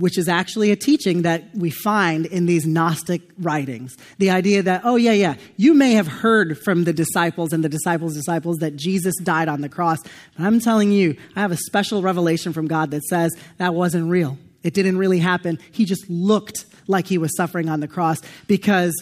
which 0.00 0.18
is 0.18 0.28
actually 0.28 0.70
a 0.70 0.76
teaching 0.76 1.22
that 1.22 1.44
we 1.54 1.70
find 1.70 2.26
in 2.26 2.46
these 2.46 2.66
Gnostic 2.66 3.22
writings. 3.38 3.96
The 4.18 4.30
idea 4.30 4.62
that, 4.62 4.82
oh, 4.84 4.96
yeah, 4.96 5.12
yeah, 5.12 5.34
you 5.56 5.74
may 5.74 5.92
have 5.92 6.08
heard 6.08 6.58
from 6.58 6.84
the 6.84 6.92
disciples 6.92 7.52
and 7.52 7.62
the 7.62 7.68
disciples' 7.68 8.14
disciples 8.14 8.56
that 8.58 8.76
Jesus 8.76 9.14
died 9.22 9.48
on 9.48 9.60
the 9.60 9.68
cross. 9.68 9.98
But 10.36 10.46
I'm 10.46 10.58
telling 10.58 10.90
you, 10.90 11.16
I 11.36 11.40
have 11.40 11.52
a 11.52 11.56
special 11.56 12.02
revelation 12.02 12.52
from 12.52 12.66
God 12.66 12.90
that 12.90 13.04
says 13.04 13.32
that 13.58 13.74
wasn't 13.74 14.10
real. 14.10 14.38
It 14.62 14.74
didn't 14.74 14.98
really 14.98 15.18
happen. 15.18 15.58
He 15.70 15.84
just 15.84 16.08
looked 16.08 16.64
like 16.86 17.06
he 17.06 17.18
was 17.18 17.36
suffering 17.36 17.68
on 17.68 17.80
the 17.80 17.88
cross 17.88 18.20
because 18.46 18.94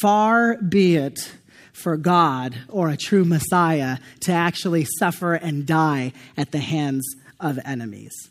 far 0.00 0.56
be 0.56 0.96
it 0.96 1.34
for 1.72 1.96
God 1.96 2.56
or 2.68 2.88
a 2.88 2.96
true 2.96 3.24
Messiah 3.24 3.98
to 4.20 4.32
actually 4.32 4.86
suffer 4.98 5.34
and 5.34 5.66
die 5.66 6.12
at 6.36 6.52
the 6.52 6.58
hands 6.58 7.06
of 7.40 7.58
enemies. 7.64 8.30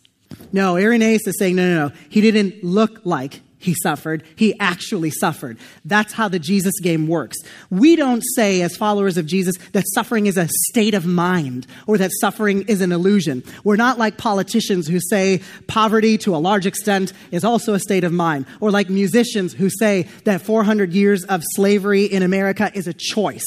No, 0.52 0.78
Irenaeus 0.78 1.28
is 1.28 1.38
saying, 1.38 1.56
no, 1.56 1.68
no, 1.68 1.88
no. 1.88 1.96
He 2.10 2.22
didn't 2.22 2.64
look 2.64 3.02
like 3.06 3.42
he 3.66 3.74
suffered. 3.74 4.24
He 4.36 4.58
actually 4.60 5.10
suffered. 5.10 5.58
That's 5.84 6.14
how 6.14 6.30
the 6.30 6.40
Jesus 6.40 6.80
game 6.80 7.08
works. 7.08 7.38
We 7.72 7.96
don't 7.96 8.22
say, 8.36 8.62
as 8.62 8.78
followers 8.78 9.18
of 9.18 9.26
Jesus, 9.26 9.56
that 9.72 9.84
suffering 9.94 10.28
is 10.28 10.38
a 10.38 10.48
state 10.70 10.94
of 10.94 11.06
mind 11.06 11.66
or 11.88 11.98
that 11.98 12.12
suffering 12.22 12.62
is 12.68 12.82
an 12.82 12.92
illusion. 12.92 13.44
We're 13.64 13.76
not 13.76 13.98
like 13.98 14.18
politicians 14.18 14.88
who 14.88 15.00
say 15.00 15.42
poverty 15.68 16.18
to 16.20 16.36
a 16.36 16.38
large 16.38 16.68
extent 16.68 17.12
is 17.32 17.44
also 17.44 17.74
a 17.74 17.80
state 17.80 18.04
of 18.04 18.14
mind, 18.14 18.46
or 18.62 18.70
like 18.70 18.90
musicians 18.90 19.54
who 19.54 19.70
say 19.70 20.08
that 20.26 20.42
400 20.42 20.94
years 20.94 21.24
of 21.26 21.42
slavery 21.56 22.06
in 22.06 22.22
America 22.22 22.72
is 22.76 22.88
a 22.88 22.94
choice. 22.94 23.46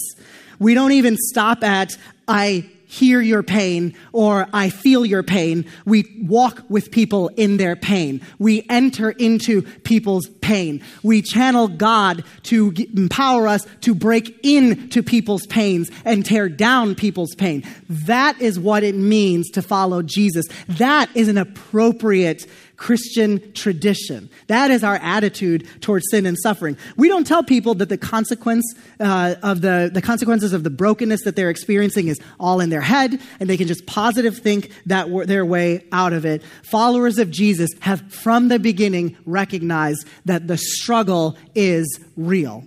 We 0.58 0.74
don't 0.74 0.92
even 0.92 1.16
stop 1.16 1.62
at, 1.62 1.96
I 2.26 2.68
hear 2.88 3.20
your 3.20 3.42
pain 3.42 3.94
or 4.12 4.48
I 4.52 4.70
feel 4.70 5.04
your 5.04 5.22
pain. 5.22 5.66
We 5.84 6.22
walk 6.22 6.64
with 6.68 6.90
people 6.90 7.28
in 7.36 7.58
their 7.58 7.76
pain. 7.76 8.22
We 8.38 8.66
enter 8.70 9.10
into 9.10 9.62
people's 9.62 10.28
pain. 10.40 10.82
We 11.02 11.20
channel 11.20 11.68
God 11.68 12.24
to 12.44 12.72
empower 12.96 13.46
us 13.46 13.66
to 13.82 13.94
break 13.94 14.40
into 14.42 15.02
people's 15.02 15.46
pains 15.46 15.90
and 16.06 16.24
tear 16.24 16.48
down 16.48 16.94
people's 16.94 17.34
pain. 17.34 17.62
That 17.90 18.40
is 18.40 18.58
what 18.58 18.82
it 18.82 18.94
means 18.94 19.50
to 19.50 19.62
follow 19.62 20.00
Jesus. 20.00 20.46
That 20.66 21.10
is 21.14 21.28
an 21.28 21.36
appropriate 21.36 22.46
Christian 22.78 23.52
tradition. 23.52 24.30
That 24.46 24.70
is 24.70 24.84
our 24.84 24.94
attitude 24.96 25.66
towards 25.80 26.06
sin 26.10 26.24
and 26.24 26.38
suffering. 26.38 26.78
We 26.96 27.08
don't 27.08 27.26
tell 27.26 27.42
people 27.42 27.74
that 27.74 27.88
the 27.88 27.98
consequence 27.98 28.64
uh, 29.00 29.34
of 29.42 29.60
the, 29.60 29.90
the 29.92 30.00
consequences 30.00 30.52
of 30.52 30.62
the 30.62 30.70
brokenness 30.70 31.24
that 31.24 31.34
they're 31.34 31.50
experiencing 31.50 32.06
is 32.06 32.20
all 32.38 32.60
in 32.60 32.70
their 32.70 32.80
head 32.80 33.20
and 33.40 33.50
they 33.50 33.56
can 33.56 33.66
just 33.66 33.84
positive 33.86 34.38
think 34.38 34.70
that 34.86 35.08
their 35.26 35.44
way 35.44 35.84
out 35.90 36.12
of 36.12 36.24
it. 36.24 36.42
Followers 36.62 37.18
of 37.18 37.32
Jesus 37.32 37.70
have 37.80 38.00
from 38.12 38.46
the 38.46 38.60
beginning 38.60 39.16
recognized 39.26 40.06
that 40.24 40.46
the 40.46 40.56
struggle 40.56 41.36
is 41.56 42.00
real. 42.16 42.64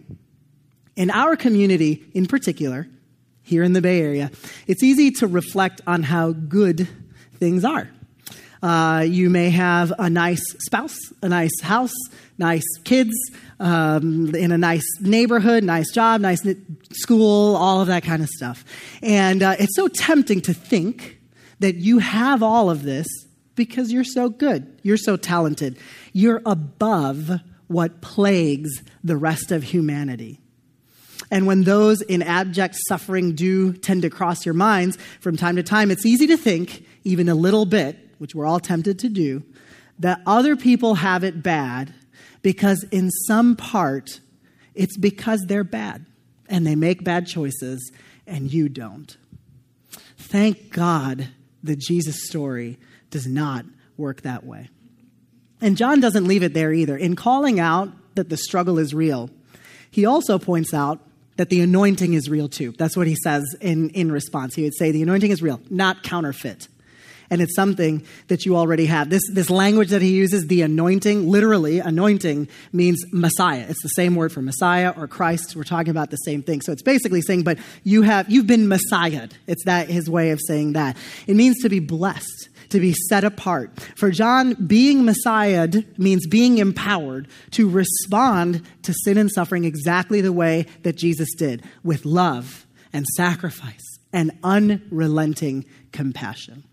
In 0.97 1.09
our 1.09 1.37
community 1.37 2.03
in 2.13 2.25
particular, 2.25 2.85
here 3.43 3.63
in 3.63 3.71
the 3.71 3.81
Bay 3.81 4.01
Area, 4.01 4.29
it's 4.67 4.83
easy 4.83 5.09
to 5.11 5.27
reflect 5.27 5.79
on 5.87 6.03
how 6.03 6.33
good 6.33 6.87
things 7.39 7.63
are. 7.63 7.89
Uh, 8.61 9.03
you 9.07 9.29
may 9.29 9.49
have 9.49 9.91
a 9.97 10.09
nice 10.09 10.43
spouse, 10.59 10.97
a 11.23 11.29
nice 11.29 11.61
house, 11.61 11.93
nice 12.37 12.65
kids, 12.83 13.11
um, 13.59 14.33
in 14.35 14.51
a 14.51 14.57
nice 14.57 14.85
neighborhood, 14.99 15.63
nice 15.63 15.91
job, 15.91 16.21
nice 16.21 16.45
school, 16.91 17.55
all 17.55 17.81
of 17.81 17.87
that 17.87 18.03
kind 18.03 18.21
of 18.21 18.29
stuff. 18.29 18.63
And 19.01 19.41
uh, 19.41 19.55
it's 19.57 19.75
so 19.75 19.87
tempting 19.87 20.41
to 20.41 20.53
think 20.53 21.19
that 21.59 21.75
you 21.75 21.99
have 21.99 22.43
all 22.43 22.69
of 22.69 22.83
this 22.83 23.07
because 23.55 23.91
you're 23.91 24.03
so 24.03 24.29
good, 24.29 24.79
you're 24.83 24.97
so 24.97 25.17
talented, 25.17 25.77
you're 26.13 26.41
above 26.45 27.31
what 27.67 28.01
plagues 28.01 28.83
the 29.03 29.17
rest 29.17 29.51
of 29.51 29.63
humanity. 29.63 30.39
And 31.29 31.47
when 31.47 31.63
those 31.63 32.01
in 32.01 32.21
abject 32.21 32.75
suffering 32.87 33.35
do 33.35 33.73
tend 33.73 34.01
to 34.01 34.09
cross 34.09 34.45
your 34.45 34.53
minds 34.53 34.97
from 35.19 35.37
time 35.37 35.55
to 35.55 35.63
time, 35.63 35.89
it's 35.89 36.05
easy 36.05 36.27
to 36.27 36.37
think, 36.37 36.85
even 37.03 37.29
a 37.29 37.35
little 37.35 37.65
bit, 37.65 37.97
which 38.21 38.35
we're 38.35 38.45
all 38.45 38.59
tempted 38.59 38.99
to 38.99 39.09
do, 39.09 39.41
that 39.97 40.21
other 40.27 40.55
people 40.55 40.93
have 40.93 41.23
it 41.23 41.41
bad 41.41 41.91
because 42.43 42.85
in 42.91 43.09
some 43.09 43.55
part 43.55 44.19
it's 44.75 44.95
because 44.95 45.43
they're 45.47 45.63
bad 45.63 46.05
and 46.47 46.67
they 46.67 46.75
make 46.75 47.03
bad 47.03 47.25
choices 47.25 47.91
and 48.27 48.53
you 48.53 48.69
don't. 48.69 49.17
Thank 50.17 50.69
God 50.69 51.29
the 51.63 51.75
Jesus 51.75 52.27
story 52.27 52.77
does 53.09 53.25
not 53.25 53.65
work 53.97 54.21
that 54.21 54.45
way. 54.45 54.69
And 55.59 55.75
John 55.75 55.99
doesn't 55.99 56.27
leave 56.27 56.43
it 56.43 56.53
there 56.53 56.71
either. 56.71 56.95
In 56.95 57.15
calling 57.15 57.59
out 57.59 57.89
that 58.13 58.29
the 58.29 58.37
struggle 58.37 58.77
is 58.77 58.93
real, 58.93 59.31
he 59.89 60.05
also 60.05 60.37
points 60.37 60.75
out 60.75 60.99
that 61.37 61.49
the 61.49 61.61
anointing 61.61 62.13
is 62.13 62.29
real 62.29 62.49
too. 62.49 62.71
That's 62.77 62.95
what 62.95 63.07
he 63.07 63.15
says 63.23 63.43
in, 63.61 63.89
in 63.89 64.11
response. 64.11 64.53
He 64.53 64.61
would 64.61 64.75
say, 64.75 64.91
The 64.91 65.01
anointing 65.01 65.31
is 65.31 65.41
real, 65.41 65.59
not 65.71 66.03
counterfeit. 66.03 66.67
And 67.31 67.41
it's 67.41 67.55
something 67.55 68.05
that 68.27 68.45
you 68.45 68.57
already 68.57 68.85
have. 68.85 69.09
This, 69.09 69.23
this 69.31 69.49
language 69.49 69.89
that 69.89 70.01
he 70.01 70.11
uses, 70.11 70.45
the 70.47 70.61
anointing, 70.61 71.27
literally, 71.27 71.79
anointing 71.79 72.49
means 72.73 73.03
Messiah. 73.11 73.65
It's 73.67 73.81
the 73.81 73.89
same 73.89 74.15
word 74.15 74.31
for 74.31 74.41
Messiah 74.43 74.93
or 74.95 75.07
Christ. 75.07 75.55
We're 75.55 75.63
talking 75.63 75.89
about 75.89 76.11
the 76.11 76.17
same 76.17 76.43
thing. 76.43 76.61
So 76.61 76.71
it's 76.71 76.83
basically 76.83 77.21
saying, 77.21 77.43
but 77.43 77.57
you 77.83 78.03
have, 78.03 78.29
you've 78.29 78.47
been 78.47 78.67
Messiahed. 78.67 79.31
It's 79.47 79.63
that, 79.63 79.89
his 79.89 80.09
way 80.09 80.31
of 80.31 80.41
saying 80.45 80.73
that. 80.73 80.97
It 81.25 81.35
means 81.35 81.57
to 81.63 81.69
be 81.69 81.79
blessed 81.79 82.49
to 82.71 82.79
be 82.79 82.93
set 83.09 83.23
apart. 83.23 83.79
For 83.95 84.11
John, 84.11 84.53
being 84.53 85.03
messiahed 85.03 85.99
means 85.99 86.25
being 86.25 86.57
empowered 86.57 87.27
to 87.51 87.69
respond 87.69 88.63
to 88.83 88.93
sin 88.93 89.17
and 89.17 89.29
suffering 89.29 89.65
exactly 89.65 90.21
the 90.21 90.33
way 90.33 90.65
that 90.83 90.95
Jesus 90.95 91.29
did, 91.37 91.63
with 91.83 92.05
love 92.05 92.65
and 92.93 93.05
sacrifice 93.15 93.99
and 94.11 94.31
unrelenting 94.43 95.65
compassion. 95.91 96.63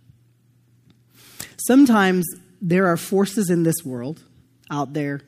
Sometimes 1.67 2.27
there 2.61 2.87
are 2.87 2.97
forces 2.97 3.51
in 3.51 3.63
this 3.63 3.85
world, 3.85 4.23
out 4.71 4.93
there, 4.93 5.21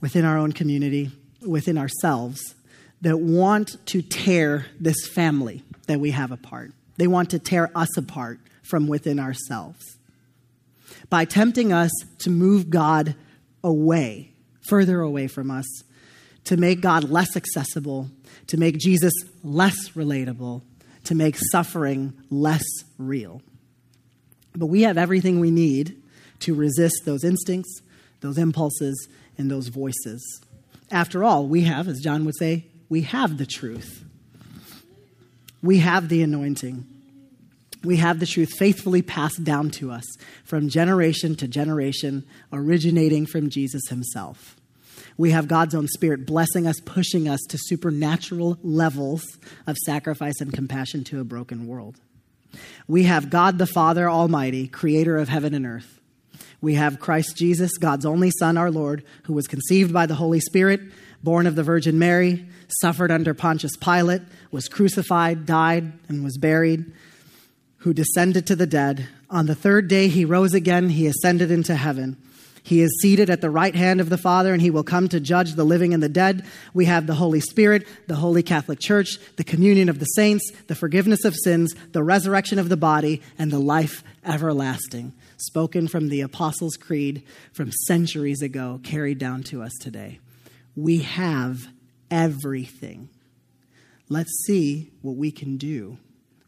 within 0.00 0.24
our 0.24 0.36
own 0.36 0.52
community, 0.52 1.10
within 1.46 1.78
ourselves, 1.78 2.54
that 3.00 3.18
want 3.18 3.76
to 3.86 4.02
tear 4.02 4.66
this 4.80 5.06
family 5.06 5.62
that 5.86 6.00
we 6.00 6.10
have 6.10 6.32
apart. 6.32 6.72
They 6.96 7.06
want 7.06 7.30
to 7.30 7.38
tear 7.38 7.70
us 7.74 7.96
apart 7.96 8.38
from 8.62 8.86
within 8.86 9.18
ourselves 9.18 9.98
by 11.10 11.24
tempting 11.24 11.72
us 11.72 11.90
to 12.18 12.30
move 12.30 12.70
God 12.70 13.14
away, 13.62 14.32
further 14.68 15.00
away 15.00 15.26
from 15.26 15.50
us, 15.50 15.66
to 16.44 16.56
make 16.56 16.80
God 16.80 17.10
less 17.10 17.36
accessible, 17.36 18.10
to 18.48 18.56
make 18.56 18.78
Jesus 18.78 19.12
less 19.42 19.90
relatable, 19.90 20.62
to 21.04 21.14
make 21.14 21.36
suffering 21.36 22.12
less 22.30 22.64
real. 22.98 23.42
But 24.54 24.66
we 24.66 24.82
have 24.82 24.98
everything 24.98 25.40
we 25.40 25.50
need 25.50 26.00
to 26.40 26.54
resist 26.54 27.02
those 27.04 27.24
instincts, 27.24 27.80
those 28.20 28.38
impulses, 28.38 29.08
and 29.36 29.50
those 29.50 29.68
voices. 29.68 30.22
After 30.90 31.24
all, 31.24 31.46
we 31.46 31.62
have, 31.62 31.88
as 31.88 32.00
John 32.00 32.24
would 32.24 32.36
say, 32.38 32.66
we 32.88 33.02
have 33.02 33.38
the 33.38 33.46
truth. 33.46 34.04
We 35.62 35.78
have 35.78 36.08
the 36.08 36.22
anointing 36.22 36.86
we 37.84 37.96
have 37.98 38.18
the 38.18 38.26
truth 38.26 38.52
faithfully 38.58 39.02
passed 39.02 39.44
down 39.44 39.70
to 39.72 39.90
us 39.90 40.04
from 40.44 40.68
generation 40.68 41.36
to 41.36 41.48
generation, 41.48 42.24
originating 42.52 43.26
from 43.26 43.50
Jesus 43.50 43.82
himself. 43.88 44.56
We 45.16 45.30
have 45.30 45.46
God's 45.46 45.74
own 45.74 45.86
spirit 45.88 46.26
blessing 46.26 46.66
us, 46.66 46.80
pushing 46.84 47.28
us 47.28 47.40
to 47.48 47.58
supernatural 47.58 48.58
levels 48.62 49.38
of 49.66 49.76
sacrifice 49.78 50.40
and 50.40 50.52
compassion 50.52 51.04
to 51.04 51.20
a 51.20 51.24
broken 51.24 51.66
world. 51.66 52.00
We 52.86 53.04
have 53.04 53.30
God 53.30 53.58
the 53.58 53.66
Father 53.66 54.08
Almighty, 54.08 54.68
creator 54.68 55.16
of 55.16 55.28
heaven 55.28 55.54
and 55.54 55.66
earth. 55.66 56.00
We 56.60 56.74
have 56.74 57.00
Christ 57.00 57.36
Jesus, 57.36 57.76
God's 57.76 58.06
only 58.06 58.30
Son, 58.30 58.56
our 58.56 58.70
Lord, 58.70 59.04
who 59.24 59.34
was 59.34 59.46
conceived 59.46 59.92
by 59.92 60.06
the 60.06 60.14
Holy 60.14 60.40
Spirit, 60.40 60.80
born 61.22 61.46
of 61.46 61.56
the 61.56 61.62
Virgin 61.62 61.98
Mary, 61.98 62.46
suffered 62.80 63.10
under 63.10 63.34
Pontius 63.34 63.76
Pilate, 63.76 64.22
was 64.50 64.68
crucified, 64.68 65.46
died, 65.46 65.92
and 66.08 66.24
was 66.24 66.38
buried 66.38 66.92
who 67.84 67.92
descended 67.92 68.46
to 68.46 68.56
the 68.56 68.66
dead. 68.66 69.06
On 69.28 69.44
the 69.44 69.54
third 69.54 69.88
day, 69.88 70.08
he 70.08 70.24
rose 70.24 70.54
again. 70.54 70.88
He 70.88 71.06
ascended 71.06 71.50
into 71.50 71.74
heaven. 71.74 72.16
He 72.64 72.80
is 72.80 72.98
seated 73.02 73.28
at 73.28 73.42
the 73.42 73.50
right 73.50 73.74
hand 73.74 74.00
of 74.00 74.08
the 74.08 74.16
Father, 74.16 74.54
and 74.54 74.62
he 74.62 74.70
will 74.70 74.82
come 74.82 75.06
to 75.10 75.20
judge 75.20 75.52
the 75.52 75.64
living 75.64 75.92
and 75.92 76.02
the 76.02 76.08
dead. 76.08 76.46
We 76.72 76.86
have 76.86 77.06
the 77.06 77.14
Holy 77.14 77.40
Spirit, 77.40 77.86
the 78.06 78.14
Holy 78.14 78.42
Catholic 78.42 78.80
Church, 78.80 79.18
the 79.36 79.44
communion 79.44 79.90
of 79.90 79.98
the 79.98 80.06
saints, 80.06 80.50
the 80.66 80.74
forgiveness 80.74 81.26
of 81.26 81.36
sins, 81.36 81.74
the 81.92 82.02
resurrection 82.02 82.58
of 82.58 82.70
the 82.70 82.78
body, 82.78 83.20
and 83.38 83.50
the 83.50 83.58
life 83.58 84.02
everlasting. 84.24 85.12
Spoken 85.36 85.88
from 85.88 86.08
the 86.08 86.22
Apostles' 86.22 86.78
Creed 86.78 87.22
from 87.52 87.70
centuries 87.86 88.40
ago, 88.40 88.80
carried 88.82 89.18
down 89.18 89.42
to 89.42 89.62
us 89.62 89.72
today. 89.82 90.18
We 90.74 91.00
have 91.00 91.68
everything. 92.10 93.10
Let's 94.08 94.32
see 94.46 94.90
what 95.02 95.16
we 95.16 95.30
can 95.30 95.58
do 95.58 95.98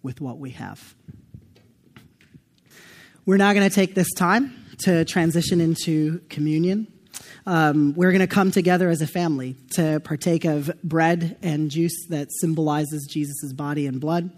with 0.02 0.22
what 0.22 0.38
we 0.38 0.52
have. 0.52 0.94
We're 3.26 3.36
now 3.36 3.52
going 3.52 3.68
to 3.68 3.74
take 3.74 3.94
this 3.94 4.14
time 4.14 4.62
to 4.80 5.04
transition 5.04 5.60
into 5.60 6.20
communion. 6.28 6.86
Um, 7.46 7.94
we're 7.94 8.10
going 8.10 8.20
to 8.20 8.26
come 8.26 8.50
together 8.50 8.88
as 8.88 9.00
a 9.00 9.06
family 9.06 9.56
to 9.74 10.00
partake 10.00 10.44
of 10.44 10.70
bread 10.82 11.36
and 11.42 11.70
juice 11.70 12.06
that 12.08 12.28
symbolizes 12.40 13.06
Jesus' 13.10 13.52
body 13.52 13.86
and 13.86 14.00
blood. 14.00 14.30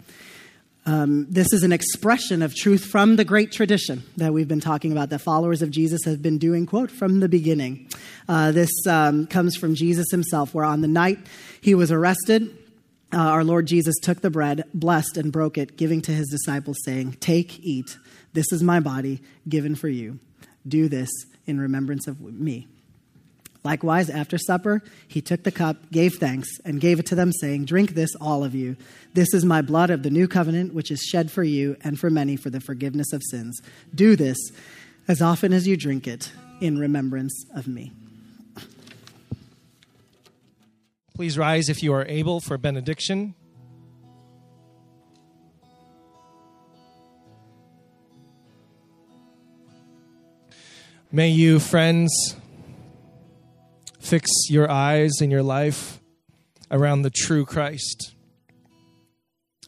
Um, 0.85 1.27
this 1.29 1.51
is 1.53 1.63
an 1.63 1.71
expression 1.71 2.41
of 2.41 2.55
truth 2.55 2.85
from 2.85 3.15
the 3.15 3.25
great 3.25 3.51
tradition 3.51 4.03
that 4.17 4.33
we've 4.33 4.47
been 4.47 4.61
talking 4.61 4.91
about, 4.91 5.09
that 5.09 5.19
followers 5.19 5.61
of 5.61 5.71
Jesus 5.71 6.01
have 6.05 6.21
been 6.21 6.37
doing, 6.37 6.65
quote, 6.65 6.89
from 6.89 7.19
the 7.19 7.29
beginning. 7.29 7.87
Uh, 8.27 8.51
this 8.51 8.71
um, 8.87 9.27
comes 9.27 9.55
from 9.55 9.75
Jesus 9.75 10.07
himself, 10.09 10.53
where 10.53 10.65
on 10.65 10.81
the 10.81 10.87
night 10.87 11.19
he 11.61 11.75
was 11.75 11.91
arrested, 11.91 12.57
uh, 13.11 13.17
our 13.17 13.43
Lord 13.43 13.65
Jesus 13.65 13.95
took 14.01 14.21
the 14.21 14.29
bread, 14.29 14.63
blessed, 14.73 15.17
and 15.17 15.31
broke 15.31 15.57
it, 15.57 15.77
giving 15.77 16.01
to 16.03 16.11
his 16.11 16.27
disciples, 16.29 16.77
saying, 16.85 17.17
Take, 17.19 17.59
eat. 17.59 17.97
This 18.33 18.51
is 18.51 18.63
my 18.63 18.79
body 18.79 19.21
given 19.47 19.75
for 19.75 19.89
you. 19.89 20.19
Do 20.69 20.87
this 20.87 21.09
in 21.45 21.59
remembrance 21.59 22.07
of 22.07 22.21
me. 22.21 22.67
Likewise, 23.63 24.09
after 24.09 24.37
supper, 24.37 24.81
he 25.07 25.21
took 25.21 25.43
the 25.43 25.51
cup, 25.51 25.91
gave 25.91 26.15
thanks, 26.15 26.47
and 26.63 26.79
gave 26.79 26.99
it 26.99 27.05
to 27.07 27.15
them, 27.15 27.33
saying, 27.33 27.65
Drink 27.65 27.93
this, 27.93 28.15
all 28.15 28.43
of 28.43 28.55
you. 28.55 28.77
This 29.13 29.33
is 29.33 29.43
my 29.43 29.61
blood 29.61 29.89
of 29.89 30.03
the 30.03 30.09
new 30.09 30.27
covenant, 30.27 30.73
which 30.73 30.91
is 30.91 31.01
shed 31.01 31.29
for 31.29 31.43
you 31.43 31.75
and 31.83 31.99
for 31.99 32.09
many 32.09 32.37
for 32.37 32.49
the 32.49 32.61
forgiveness 32.61 33.11
of 33.11 33.21
sins. 33.29 33.59
Do 33.93 34.15
this 34.15 34.37
as 35.09 35.21
often 35.21 35.51
as 35.51 35.67
you 35.67 35.75
drink 35.75 36.07
it 36.07 36.31
in 36.61 36.77
remembrance 36.77 37.45
of 37.53 37.67
me. 37.67 37.91
Please 41.15 41.37
rise 41.37 41.67
if 41.67 41.83
you 41.83 41.91
are 41.91 42.05
able 42.05 42.39
for 42.39 42.57
benediction. 42.57 43.35
May 51.11 51.29
you, 51.29 51.57
friends, 51.57 52.35
fix 53.99 54.29
your 54.47 54.69
eyes 54.69 55.13
in 55.21 55.31
your 55.31 55.41
life 55.41 55.99
around 56.69 57.01
the 57.01 57.09
true 57.09 57.45
Christ, 57.45 58.13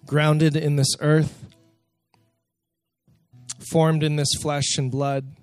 grounded 0.06 0.56
in 0.56 0.76
this 0.76 0.96
earth, 1.00 1.48
formed 3.72 4.04
in 4.04 4.18
this 4.18 4.30
flesh 4.40 4.78
and 4.78 4.92
blood, 4.92 5.36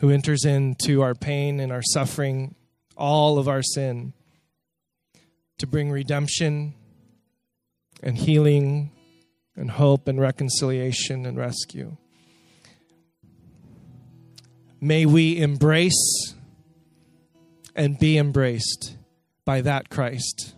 who 0.00 0.10
enters 0.10 0.44
into 0.44 1.00
our 1.00 1.14
pain 1.14 1.60
and 1.60 1.70
our 1.70 1.82
suffering, 1.82 2.56
all 2.96 3.38
of 3.38 3.46
our 3.46 3.62
sin, 3.62 4.14
to 5.58 5.66
bring 5.68 5.92
redemption 5.92 6.74
and 8.02 8.18
healing 8.18 8.90
and 9.54 9.70
hope 9.70 10.08
and 10.08 10.20
reconciliation 10.20 11.24
and 11.24 11.38
rescue. 11.38 11.96
May 14.84 15.06
we 15.06 15.40
embrace 15.40 16.34
and 17.76 17.96
be 18.00 18.18
embraced 18.18 18.96
by 19.44 19.60
that 19.60 19.90
Christ. 19.90 20.56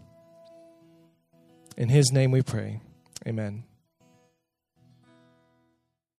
In 1.76 1.90
his 1.90 2.10
name 2.10 2.30
we 2.30 2.40
pray. 2.40 2.80
Amen. 3.28 3.64